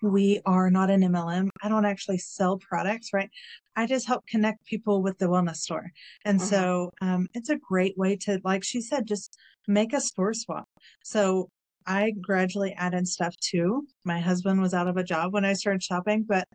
We 0.03 0.41
are 0.45 0.71
not 0.71 0.91
an 0.91 1.03
MLM. 1.03 1.49
I 1.63 1.69
don't 1.69 1.87
actually 1.87 2.19
sell 2.19 2.59
products, 2.59 3.11
right? 3.15 3.31
I 3.77 3.87
just 3.87 4.07
help 4.07 4.27
connect 4.27 4.65
people 4.67 5.03
with 5.03 5.17
the 5.19 5.27
wellness 5.27 5.57
store. 5.59 5.91
And 6.25 6.41
Mhm. 6.41 6.43
so 6.43 6.91
um, 7.01 7.29
it's 7.35 7.49
a 7.51 7.57
great 7.57 7.97
way 7.97 8.17
to, 8.17 8.41
like 8.45 8.65
she 8.65 8.81
said, 8.83 9.07
just 9.07 9.39
make 9.69 9.93
a 9.95 10.01
store 10.01 10.35
swap. 10.35 10.69
So 11.05 11.49
I 11.87 12.11
gradually 12.21 12.75
added 12.75 13.09
stuff 13.09 13.35
too. 13.39 13.87
My 14.05 14.21
husband 14.21 14.61
was 14.61 14.75
out 14.75 14.89
of 14.89 14.97
a 14.97 15.05
job 15.05 15.33
when 15.33 15.45
I 15.45 15.55
started 15.55 15.83
shopping, 15.83 16.25
but 16.25 16.47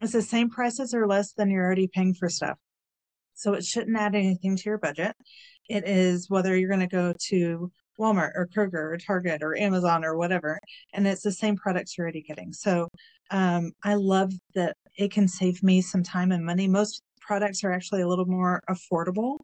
It's 0.00 0.12
the 0.12 0.22
same 0.22 0.50
prices 0.50 0.94
or 0.94 1.06
less 1.06 1.32
than 1.32 1.48
you're 1.50 1.64
already 1.64 1.86
paying 1.86 2.14
for 2.14 2.28
stuff. 2.28 2.58
So 3.34 3.54
it 3.54 3.64
shouldn't 3.64 3.96
add 3.96 4.14
anything 4.16 4.56
to 4.56 4.62
your 4.64 4.78
budget. 4.78 5.16
It 5.68 5.86
is 5.88 6.28
whether 6.28 6.56
you're 6.56 6.68
going 6.68 6.80
to 6.80 6.86
go 6.88 7.14
to 7.28 7.70
Walmart 7.98 8.32
or 8.34 8.48
Kroger 8.54 8.92
or 8.92 8.96
Target 8.96 9.42
or 9.42 9.56
Amazon 9.56 10.04
or 10.04 10.16
whatever, 10.16 10.58
and 10.92 11.06
it's 11.06 11.22
the 11.22 11.32
same 11.32 11.56
products 11.56 11.96
you're 11.96 12.04
already 12.04 12.22
getting. 12.22 12.52
So 12.52 12.88
um, 13.30 13.72
I 13.82 13.94
love 13.94 14.32
that 14.54 14.76
it 14.96 15.10
can 15.12 15.28
save 15.28 15.62
me 15.62 15.80
some 15.80 16.02
time 16.02 16.32
and 16.32 16.44
money. 16.44 16.68
Most 16.68 17.02
products 17.20 17.64
are 17.64 17.72
actually 17.72 18.02
a 18.02 18.08
little 18.08 18.26
more 18.26 18.62
affordable. 18.68 19.38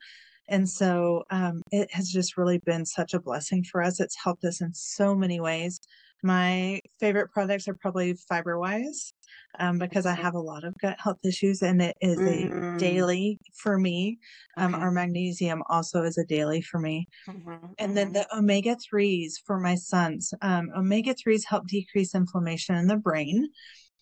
And 0.48 0.68
so 0.68 1.24
um, 1.30 1.62
it 1.70 1.92
has 1.92 2.08
just 2.08 2.36
really 2.36 2.58
been 2.58 2.86
such 2.86 3.14
a 3.14 3.20
blessing 3.20 3.64
for 3.64 3.82
us. 3.82 4.00
It's 4.00 4.16
helped 4.22 4.44
us 4.44 4.60
in 4.60 4.72
so 4.74 5.14
many 5.14 5.40
ways. 5.40 5.80
My 6.22 6.80
favorite 6.98 7.30
products 7.30 7.68
are 7.68 7.74
probably 7.74 8.16
FiberWise 8.30 9.12
um, 9.60 9.78
because 9.78 10.04
I 10.04 10.14
have 10.14 10.34
a 10.34 10.40
lot 10.40 10.64
of 10.64 10.74
gut 10.80 10.96
health 10.98 11.18
issues 11.24 11.62
and 11.62 11.80
it 11.80 11.96
is 12.00 12.18
mm-hmm. 12.18 12.74
a 12.74 12.78
daily 12.78 13.38
for 13.54 13.78
me. 13.78 14.18
Um, 14.56 14.74
okay. 14.74 14.82
Our 14.82 14.90
magnesium 14.90 15.62
also 15.68 16.02
is 16.02 16.18
a 16.18 16.26
daily 16.26 16.60
for 16.60 16.80
me. 16.80 17.06
Mm-hmm. 17.28 17.66
And 17.78 17.96
then 17.96 18.12
mm-hmm. 18.12 18.14
the 18.14 18.36
omega 18.36 18.76
3s 18.92 19.34
for 19.46 19.60
my 19.60 19.76
sons. 19.76 20.34
Um, 20.42 20.70
omega 20.76 21.14
3s 21.14 21.42
help 21.46 21.68
decrease 21.68 22.14
inflammation 22.14 22.74
in 22.74 22.88
the 22.88 22.96
brain. 22.96 23.48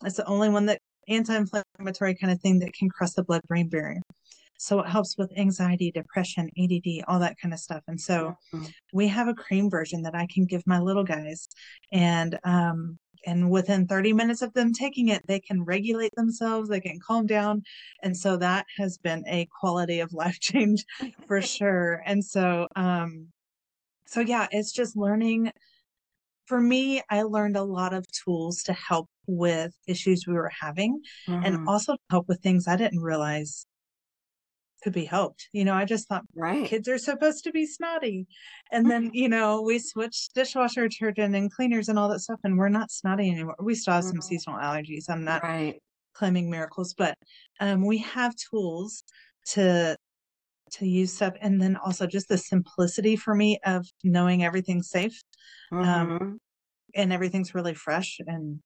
It's 0.05 0.17
the 0.17 0.27
only 0.27 0.49
one 0.49 0.67
that 0.67 0.81
anti 1.09 1.37
inflammatory 1.37 2.15
kind 2.15 2.33
of 2.33 2.41
thing 2.41 2.61
that 2.61 2.73
can 2.73 2.89
cross 2.89 3.15
the 3.15 3.25
blood 3.25 3.43
brain 3.47 3.69
barrier. 3.69 4.01
So 4.59 4.81
it 4.81 4.89
helps 4.89 5.17
with 5.19 5.33
anxiety, 5.37 5.91
depression, 5.91 6.51
ADD, 6.59 7.05
all 7.09 7.19
that 7.21 7.37
kind 7.41 7.53
of 7.53 7.61
stuff. 7.61 7.83
And 7.89 8.01
so 8.01 8.37
mm-hmm. 8.55 8.67
we 8.93 9.09
have 9.09 9.29
a 9.29 9.35
cream 9.35 9.71
version 9.71 10.03
that 10.03 10.15
I 10.15 10.27
can 10.27 10.45
give 10.45 10.67
my 10.67 10.81
little 10.81 11.05
guys. 11.05 11.49
And, 11.93 12.39
um, 12.45 12.99
and 13.27 13.51
within 13.51 13.87
30 13.87 14.13
minutes 14.13 14.41
of 14.41 14.53
them 14.55 14.73
taking 14.73 15.09
it, 15.09 15.27
they 15.27 15.41
can 15.41 15.65
regulate 15.65 16.15
themselves, 16.15 16.69
they 16.69 16.81
can 16.81 17.01
calm 17.01 17.27
down. 17.27 17.63
And 18.03 18.17
so 18.17 18.37
that 18.37 18.67
has 18.79 18.99
been 18.99 19.25
a 19.27 19.49
quality 19.61 20.01
of 20.01 20.13
life 20.13 20.39
change 20.41 20.85
for 21.27 21.43
sure. 21.43 22.03
And 22.07 22.25
so, 22.25 22.69
um, 22.77 23.29
so 24.07 24.21
yeah, 24.21 24.47
it's 24.51 24.73
just 24.73 24.97
learning. 24.97 25.51
For 26.47 26.61
me, 26.61 27.03
I 27.11 27.23
learned 27.23 27.57
a 27.57 27.65
lot 27.65 27.93
of 27.93 28.07
tools 28.13 28.63
to 28.65 28.73
help 28.73 29.09
with 29.27 29.75
issues 29.89 30.27
we 30.27 30.35
were 30.35 30.53
having 30.61 31.01
mm-hmm. 31.29 31.45
and 31.45 31.69
also 31.69 31.97
help 32.09 32.29
with 32.29 32.41
things 32.41 32.69
I 32.69 32.77
didn't 32.77 33.01
realize 33.01 33.67
could 34.87 34.93
be 34.93 35.05
helped. 35.05 35.49
You 35.53 35.65
know, 35.65 35.75
I 35.75 35.85
just 35.85 36.07
thought 36.07 36.23
right. 36.37 36.65
kids 36.65 36.87
are 36.87 36.97
supposed 36.97 37.43
to 37.43 37.51
be 37.51 37.67
snotty. 37.67 38.29
And 38.71 38.89
then, 38.89 39.07
mm-hmm. 39.07 39.17
you 39.17 39.29
know, 39.29 39.61
we 39.61 39.81
switched 39.81 40.33
dishwasher 40.33 40.87
detergent 40.87 41.35
and 41.35 41.53
cleaners 41.53 41.89
and 41.89 41.99
all 41.99 42.09
that 42.11 42.21
stuff, 42.21 42.39
and 42.45 42.57
we're 42.57 42.69
not 42.69 42.93
snotty 42.93 43.29
anymore. 43.29 43.57
We 43.61 43.75
still 43.75 43.95
have 43.95 44.05
some 44.05 44.13
mm-hmm. 44.13 44.21
seasonal 44.21 44.61
allergies. 44.61 45.07
I'm 45.09 45.25
not 45.25 45.43
right. 45.43 45.83
claiming 46.15 46.49
miracles, 46.49 46.95
but 46.97 47.19
um, 47.59 47.85
we 47.85 47.99
have 47.99 48.33
tools 48.37 49.03
to 49.49 49.97
to 50.69 50.87
use 50.87 51.13
stuff 51.13 51.35
and 51.41 51.61
then 51.61 51.77
also 51.77 52.07
just 52.07 52.29
the 52.29 52.39
simplicity 52.39 53.17
for 53.17 53.35
me 53.35 53.59
of 53.65 53.87
knowing 54.03 54.43
everything's 54.43 54.91
safe 54.91 55.23
um, 55.71 55.79
mm-hmm. 55.79 56.13
um, 56.17 56.41
and 56.97 57.13
everything's 57.13 57.55
really 57.55 57.75
fresh 57.75 58.19
and 58.27 58.59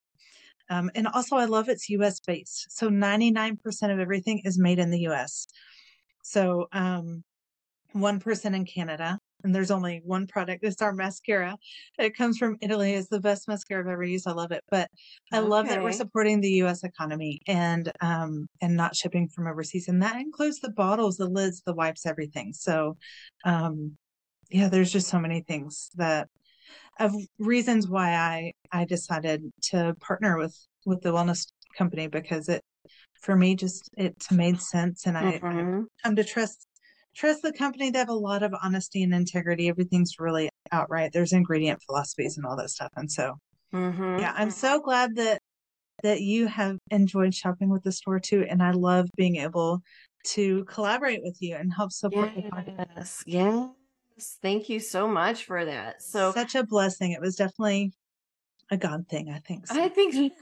um, 0.71 0.91
and 0.95 1.09
also 1.09 1.37
I 1.37 1.45
love 1.47 1.69
it's 1.69 1.91
US 1.91 2.21
based. 2.21 2.69
So 2.71 2.89
99% 2.89 3.59
of 3.93 3.99
everything 3.99 4.41
is 4.45 4.59
made 4.59 4.79
in 4.79 4.91
the 4.91 5.01
US. 5.09 5.47
So, 6.23 6.69
um, 6.73 7.23
one 7.93 8.21
person 8.21 8.55
in 8.55 8.65
Canada, 8.65 9.19
and 9.43 9.55
there's 9.55 9.71
only 9.71 10.01
one 10.05 10.27
product. 10.27 10.63
It's 10.63 10.83
our 10.83 10.93
mascara. 10.93 11.57
It 11.99 12.17
comes 12.17 12.39
from 12.39 12.57
Italy. 12.61 12.93
It's 12.93 13.09
the 13.09 13.21
best 13.21 13.49
mascara 13.49 13.83
I've 13.83 13.91
ever 13.91 14.05
used. 14.05 14.29
I 14.29 14.33
love 14.33 14.53
it. 14.53 14.63
But 14.71 14.89
I 15.33 15.39
okay. 15.39 15.49
love 15.49 15.69
that 15.69 15.83
we're 15.83 15.93
supporting 15.93 16.41
the 16.41 16.51
U.S. 16.51 16.85
economy 16.85 17.41
and 17.47 17.91
um 18.01 18.49
and 18.61 18.77
not 18.77 18.95
shipping 18.95 19.29
from 19.29 19.47
overseas, 19.47 19.89
and 19.89 20.03
that 20.03 20.17
includes 20.17 20.61
the 20.61 20.73
bottles, 20.73 21.17
the 21.17 21.29
lids, 21.29 21.63
the 21.65 21.75
wipes, 21.75 22.07
everything. 22.07 22.53
So, 22.53 22.97
um, 23.45 23.97
yeah, 24.51 24.69
there's 24.69 24.93
just 24.93 25.09
so 25.09 25.19
many 25.19 25.43
things 25.43 25.91
that 25.97 26.29
of 26.99 27.15
reasons 27.39 27.89
why 27.89 28.15
I 28.15 28.53
I 28.73 28.85
decided 28.85 29.43
to 29.71 29.95
partner 30.01 30.39
with 30.39 30.57
with 30.87 31.03
the 31.03 31.13
wellness 31.13 31.47
company 31.77 32.09
because 32.09 32.49
it 32.49 32.63
for 33.21 33.37
me 33.37 33.55
just 33.55 33.91
it 33.97 34.17
made 34.31 34.61
sense 34.61 35.07
and 35.07 35.17
I, 35.17 35.39
mm-hmm. 35.39 35.81
I 35.81 36.07
come 36.07 36.17
to 36.17 36.25
trust 36.25 36.67
trust 37.15 37.43
the 37.43 37.53
company 37.53 37.91
they 37.91 37.99
have 37.99 38.09
a 38.09 38.15
lot 38.15 38.43
of 38.43 38.55
honesty 38.63 39.03
and 39.03 39.15
integrity 39.15 39.69
everything's 39.69 40.19
really 40.19 40.49
outright 40.73 41.13
there's 41.13 41.33
ingredient 41.33 41.83
philosophies 41.83 42.37
and 42.37 42.47
all 42.47 42.57
that 42.57 42.71
stuff 42.71 42.93
and 42.97 43.11
so 43.11 43.35
mm-hmm. 43.73 44.19
yeah 44.19 44.33
i'm 44.37 44.51
so 44.51 44.81
glad 44.81 45.17
that 45.17 45.41
that 46.03 46.23
you 46.23 46.47
have 46.47 46.79
enjoyed 46.91 47.35
shopping 47.35 47.69
with 47.69 47.83
the 47.83 47.93
store 47.93 48.21
too 48.21 48.45
and 48.49 48.63
i 48.63 48.71
love 48.71 49.09
being 49.17 49.37
able 49.37 49.81
to 50.25 50.65
collaborate 50.67 51.21
with 51.23 51.37
you 51.41 51.57
and 51.57 51.73
help 51.73 51.93
support 51.93 52.31
yes. 52.35 52.45
the 52.45 52.51
podcast 52.51 53.23
yes 53.27 54.39
thank 54.43 54.69
you 54.69 54.79
so 54.79 55.09
much 55.09 55.45
for 55.45 55.65
that 55.65 56.03
so 56.03 56.33
such 56.33 56.55
a 56.55 56.65
blessing 56.65 57.13
it 57.13 57.21
was 57.21 57.37
definitely 57.37 57.93
a 58.71 58.77
god 58.77 59.07
thing 59.09 59.31
i 59.31 59.39
think 59.41 59.67
so. 59.67 59.75
i 59.83 59.89
think 59.89 60.33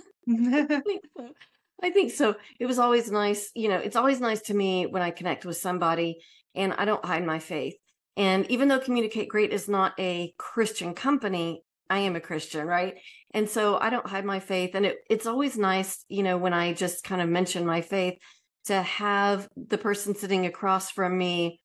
I 1.82 1.90
think 1.90 2.10
so. 2.10 2.30
I 2.30 2.30
think 2.30 2.34
so. 2.34 2.34
It 2.60 2.66
was 2.66 2.78
always 2.78 3.10
nice, 3.10 3.50
you 3.54 3.68
know, 3.68 3.78
it's 3.78 3.96
always 3.96 4.20
nice 4.20 4.42
to 4.42 4.54
me 4.54 4.86
when 4.86 5.02
I 5.02 5.10
connect 5.10 5.44
with 5.44 5.56
somebody 5.56 6.18
and 6.54 6.72
I 6.74 6.84
don't 6.84 7.04
hide 7.04 7.24
my 7.24 7.38
faith. 7.38 7.74
And 8.16 8.50
even 8.50 8.68
though 8.68 8.80
Communicate 8.80 9.28
Great 9.28 9.52
is 9.52 9.68
not 9.68 9.94
a 9.98 10.34
Christian 10.38 10.94
company, 10.94 11.62
I 11.88 11.98
am 11.98 12.16
a 12.16 12.20
Christian, 12.20 12.66
right? 12.66 12.96
And 13.32 13.48
so 13.48 13.78
I 13.78 13.90
don't 13.90 14.06
hide 14.06 14.24
my 14.24 14.40
faith. 14.40 14.74
And 14.74 14.86
it, 14.86 14.96
it's 15.08 15.26
always 15.26 15.56
nice, 15.56 16.04
you 16.08 16.22
know, 16.22 16.36
when 16.36 16.52
I 16.52 16.72
just 16.72 17.04
kind 17.04 17.22
of 17.22 17.28
mention 17.28 17.64
my 17.64 17.80
faith 17.80 18.18
to 18.66 18.82
have 18.82 19.48
the 19.56 19.78
person 19.78 20.14
sitting 20.14 20.46
across 20.46 20.90
from 20.90 21.16
me 21.16 21.60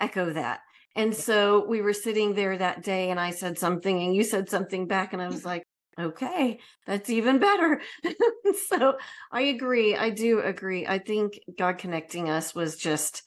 echo 0.00 0.32
that. 0.32 0.60
And 0.96 1.14
so 1.14 1.66
we 1.68 1.80
were 1.82 1.92
sitting 1.92 2.34
there 2.34 2.56
that 2.56 2.82
day 2.82 3.10
and 3.10 3.20
I 3.20 3.30
said 3.30 3.58
something 3.58 4.02
and 4.02 4.16
you 4.16 4.24
said 4.24 4.48
something 4.48 4.86
back 4.86 5.12
and 5.12 5.22
I 5.22 5.28
was 5.28 5.44
like, 5.44 5.62
okay, 5.98 6.58
that's 6.86 7.10
even 7.10 7.38
better. 7.38 7.80
so 8.68 8.96
I 9.32 9.42
agree. 9.42 9.96
I 9.96 10.10
do 10.10 10.40
agree. 10.40 10.86
I 10.86 10.98
think 10.98 11.38
God 11.58 11.78
connecting 11.78 12.30
us 12.30 12.54
was 12.54 12.76
just 12.76 13.22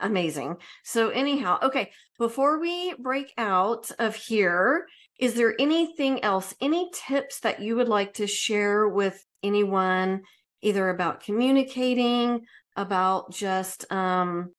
amazing. 0.00 0.56
So, 0.84 1.10
anyhow, 1.10 1.58
okay, 1.62 1.90
before 2.18 2.60
we 2.60 2.94
break 2.94 3.32
out 3.38 3.90
of 3.98 4.14
here, 4.14 4.86
is 5.18 5.34
there 5.34 5.54
anything 5.58 6.22
else, 6.22 6.54
any 6.60 6.90
tips 6.92 7.40
that 7.40 7.60
you 7.60 7.76
would 7.76 7.88
like 7.88 8.14
to 8.14 8.26
share 8.26 8.88
with 8.88 9.24
anyone, 9.42 10.22
either 10.62 10.90
about 10.90 11.22
communicating, 11.22 12.42
about 12.76 13.32
just 13.32 13.90
um, 13.90 14.52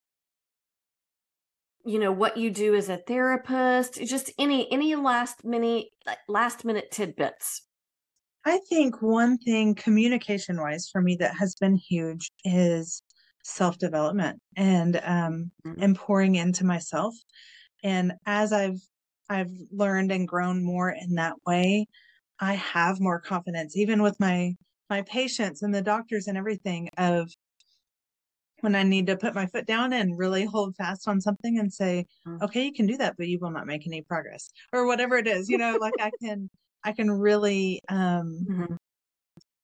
you 1.87 1.99
know 1.99 2.11
what 2.11 2.35
you 2.37 2.51
do 2.51 2.75
as 2.75 2.89
a 2.89 2.97
therapist 2.97 3.95
just 4.05 4.31
any 4.37 4.71
any 4.71 4.93
last 4.95 5.45
minute 5.45 5.85
last 6.27 6.65
minute 6.65 6.91
tidbits 6.91 7.61
i 8.45 8.59
think 8.69 9.01
one 9.01 9.37
thing 9.37 9.73
communication 9.73 10.59
wise 10.59 10.89
for 10.91 11.01
me 11.01 11.15
that 11.15 11.33
has 11.35 11.55
been 11.55 11.75
huge 11.75 12.29
is 12.43 13.01
self 13.43 13.77
development 13.77 14.39
and 14.57 14.97
um 14.97 15.49
mm-hmm. 15.65 15.81
and 15.81 15.95
pouring 15.95 16.35
into 16.35 16.65
myself 16.65 17.15
and 17.83 18.11
as 18.25 18.51
i've 18.51 18.81
i've 19.29 19.51
learned 19.71 20.11
and 20.11 20.27
grown 20.27 20.63
more 20.63 20.89
in 20.89 21.15
that 21.15 21.35
way 21.45 21.87
i 22.41 22.53
have 22.53 22.99
more 22.99 23.21
confidence 23.21 23.77
even 23.77 24.01
with 24.01 24.19
my 24.19 24.53
my 24.89 25.01
patients 25.03 25.61
and 25.61 25.73
the 25.73 25.81
doctors 25.81 26.27
and 26.27 26.37
everything 26.37 26.89
of 26.97 27.31
when 28.61 28.75
I 28.75 28.83
need 28.83 29.07
to 29.07 29.17
put 29.17 29.35
my 29.35 29.45
foot 29.45 29.65
down 29.65 29.93
and 29.93 30.17
really 30.17 30.45
hold 30.45 30.75
fast 30.75 31.07
on 31.07 31.21
something 31.21 31.59
and 31.59 31.71
say, 31.71 32.05
mm-hmm. 32.27 32.43
okay, 32.43 32.65
you 32.65 32.73
can 32.73 32.85
do 32.85 32.97
that, 32.97 33.15
but 33.17 33.27
you 33.27 33.39
will 33.39 33.51
not 33.51 33.67
make 33.67 33.85
any 33.85 34.01
progress 34.01 34.49
or 34.73 34.85
whatever 34.85 35.17
it 35.17 35.27
is, 35.27 35.49
you 35.49 35.57
know, 35.57 35.77
like 35.79 35.93
I 35.99 36.11
can, 36.21 36.49
I 36.83 36.91
can 36.91 37.11
really, 37.11 37.81
um, 37.89 38.45
mm-hmm. 38.49 38.75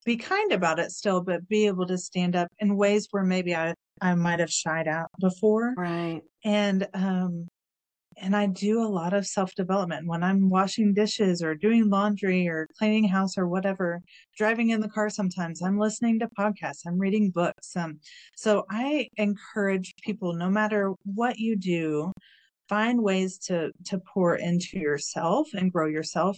be 0.06 0.18
kind 0.18 0.52
about 0.52 0.80
it 0.80 0.92
still, 0.92 1.22
but 1.22 1.48
be 1.48 1.68
able 1.68 1.88
to 1.88 1.98
stand 1.98 2.36
up 2.36 2.50
in 2.60 2.78
ways 2.78 3.08
where 3.12 3.24
maybe 3.24 3.56
I, 3.56 3.74
I 4.02 4.16
might 4.16 4.40
have 4.40 4.52
shied 4.52 4.88
out 4.88 5.08
before. 5.20 5.74
Right. 5.76 6.22
And, 6.44 6.88
um, 6.94 7.48
and 8.18 8.36
I 8.36 8.48
do 8.48 8.82
a 8.82 8.88
lot 8.88 9.14
of 9.14 9.26
self 9.28 9.54
development 9.56 10.08
when 10.08 10.24
I'm 10.24 10.50
washing 10.50 10.94
dishes 10.94 11.42
or 11.42 11.56
doing 11.56 11.90
laundry 11.90 12.48
or 12.48 12.68
cleaning 12.78 13.08
house 13.08 13.38
or 13.38 13.48
whatever, 13.48 14.02
driving 14.38 14.70
in 14.70 14.82
the 14.82 14.90
car 14.90 15.10
sometimes. 15.10 15.62
I'm 15.62 15.78
listening 15.78 16.20
to 16.20 16.28
podcasts, 16.28 16.82
I'm 16.86 17.00
reading 17.00 17.32
books. 17.32 17.76
Um, 17.76 18.00
so 18.36 18.66
I 18.70 19.10
encourage 19.18 19.94
people, 20.04 20.34
no 20.34 20.50
matter 20.50 20.94
what 21.04 21.38
you 21.38 21.56
do, 21.56 22.12
find 22.70 23.04
ways 23.04 23.38
to 23.38 23.72
to 23.86 24.00
pour 24.00 24.36
into 24.36 24.80
yourself 24.80 25.50
and 25.54 25.72
grow 25.72 25.88
yourself 25.88 26.38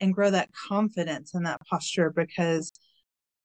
and 0.00 0.14
grow 0.14 0.30
that 0.30 0.50
confidence 0.68 1.34
and 1.34 1.46
that 1.46 1.60
posture 1.70 2.10
because 2.10 2.72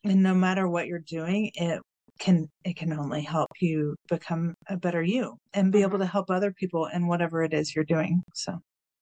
and 0.03 0.23
no 0.23 0.33
matter 0.33 0.67
what 0.67 0.87
you're 0.87 0.99
doing 0.99 1.51
it 1.55 1.81
can 2.21 2.47
it 2.63 2.77
can 2.77 2.93
only 2.93 3.21
help 3.21 3.49
you 3.59 3.95
become 4.07 4.53
a 4.69 4.77
better 4.77 5.03
you 5.03 5.35
and 5.53 5.71
be 5.71 5.81
able 5.81 5.91
mm-hmm. 5.91 6.01
to 6.01 6.05
help 6.05 6.29
other 6.29 6.53
people 6.53 6.85
in 6.85 7.07
whatever 7.07 7.43
it 7.43 7.53
is 7.53 7.75
you're 7.75 7.83
doing 7.83 8.21
so. 8.33 8.59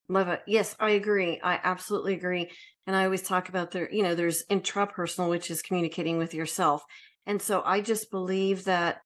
Love 0.08 0.29
it. 0.29 0.41
Yes 0.47 0.75
i 0.79 0.91
agree. 0.91 1.39
I 1.43 1.60
absolutely 1.63 2.15
agree 2.15 2.49
and 2.88 2.95
i 2.95 3.03
always 3.03 3.21
talk 3.21 3.49
about 3.49 3.71
there 3.71 3.91
you 3.91 4.01
know 4.01 4.15
there's 4.15 4.43
intrapersonal 4.49 5.29
which 5.29 5.51
is 5.51 5.62
communicating 5.62 6.17
with 6.17 6.34
yourself 6.34 6.82
And 7.29 7.41
so 7.41 7.62
I 7.63 7.82
just 7.82 8.10
believe 8.10 8.63
that 8.63 9.01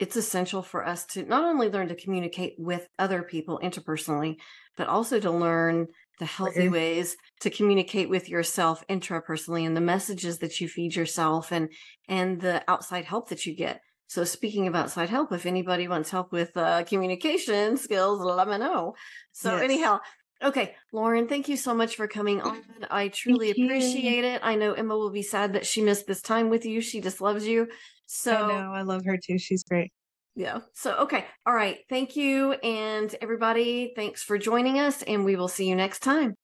it's 0.00 0.16
essential 0.16 0.62
for 0.62 0.84
us 0.84 1.06
to 1.06 1.22
not 1.24 1.44
only 1.44 1.68
learn 1.68 1.88
to 1.88 1.94
communicate 1.94 2.54
with 2.58 2.88
other 2.98 3.22
people 3.22 3.60
interpersonally, 3.62 4.36
but 4.76 4.88
also 4.88 5.20
to 5.20 5.30
learn 5.30 5.86
the 6.18 6.26
healthy 6.26 6.68
ways 6.68 7.16
to 7.40 7.50
communicate 7.50 8.08
with 8.08 8.28
yourself 8.28 8.84
intrapersonally 8.88 9.66
and 9.66 9.76
the 9.76 9.80
messages 9.80 10.38
that 10.38 10.60
you 10.60 10.68
feed 10.68 10.94
yourself 10.96 11.52
and 11.52 11.70
and 12.08 12.40
the 12.40 12.62
outside 12.68 13.04
help 13.04 13.28
that 13.28 13.46
you 13.46 13.54
get. 13.54 13.80
So 14.08 14.24
speaking 14.24 14.66
of 14.66 14.74
outside 14.74 15.10
help, 15.10 15.32
if 15.32 15.44
anybody 15.44 15.86
wants 15.86 16.10
help 16.10 16.32
with 16.32 16.56
uh, 16.56 16.84
communication 16.84 17.76
skills, 17.86 18.20
let 18.20 18.48
me 18.48 18.58
know. 18.58 18.94
So 19.32 19.52
Yes. 19.54 19.64
anyhow, 19.64 20.00
okay, 20.42 20.74
Lauren, 20.92 21.28
thank 21.28 21.48
you 21.48 21.56
so 21.56 21.74
much 21.74 21.96
for 21.96 22.08
coming 22.08 22.40
on. 22.40 22.62
I 22.90 23.08
truly 23.08 23.50
appreciate 23.50 24.24
it. 24.24 24.40
I 24.42 24.54
know 24.54 24.72
Emma 24.72 24.96
will 24.96 25.10
be 25.10 25.22
sad 25.22 25.52
that 25.52 25.66
she 25.66 25.82
missed 25.82 26.06
this 26.06 26.22
time 26.22 26.48
with 26.48 26.64
you. 26.64 26.80
She 26.80 27.00
just 27.00 27.20
loves 27.20 27.46
you. 27.46 27.68
So 28.06 28.32
I 28.32 28.48
know. 28.48 28.72
I 28.72 28.82
love 28.82 29.02
her 29.04 29.18
too. 29.18 29.38
She's 29.38 29.62
great. 29.62 29.92
Yeah. 30.34 30.60
So, 30.74 30.94
okay. 30.98 31.24
All 31.46 31.54
right. 31.54 31.78
Thank 31.88 32.16
you. 32.16 32.52
And 32.52 33.14
everybody, 33.20 33.92
thanks 33.96 34.22
for 34.22 34.38
joining 34.38 34.78
us. 34.78 35.02
And 35.02 35.24
we 35.24 35.36
will 35.36 35.48
see 35.48 35.68
you 35.68 35.76
next 35.76 36.00
time. 36.00 36.34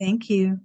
Thank 0.00 0.30
you. 0.30 0.60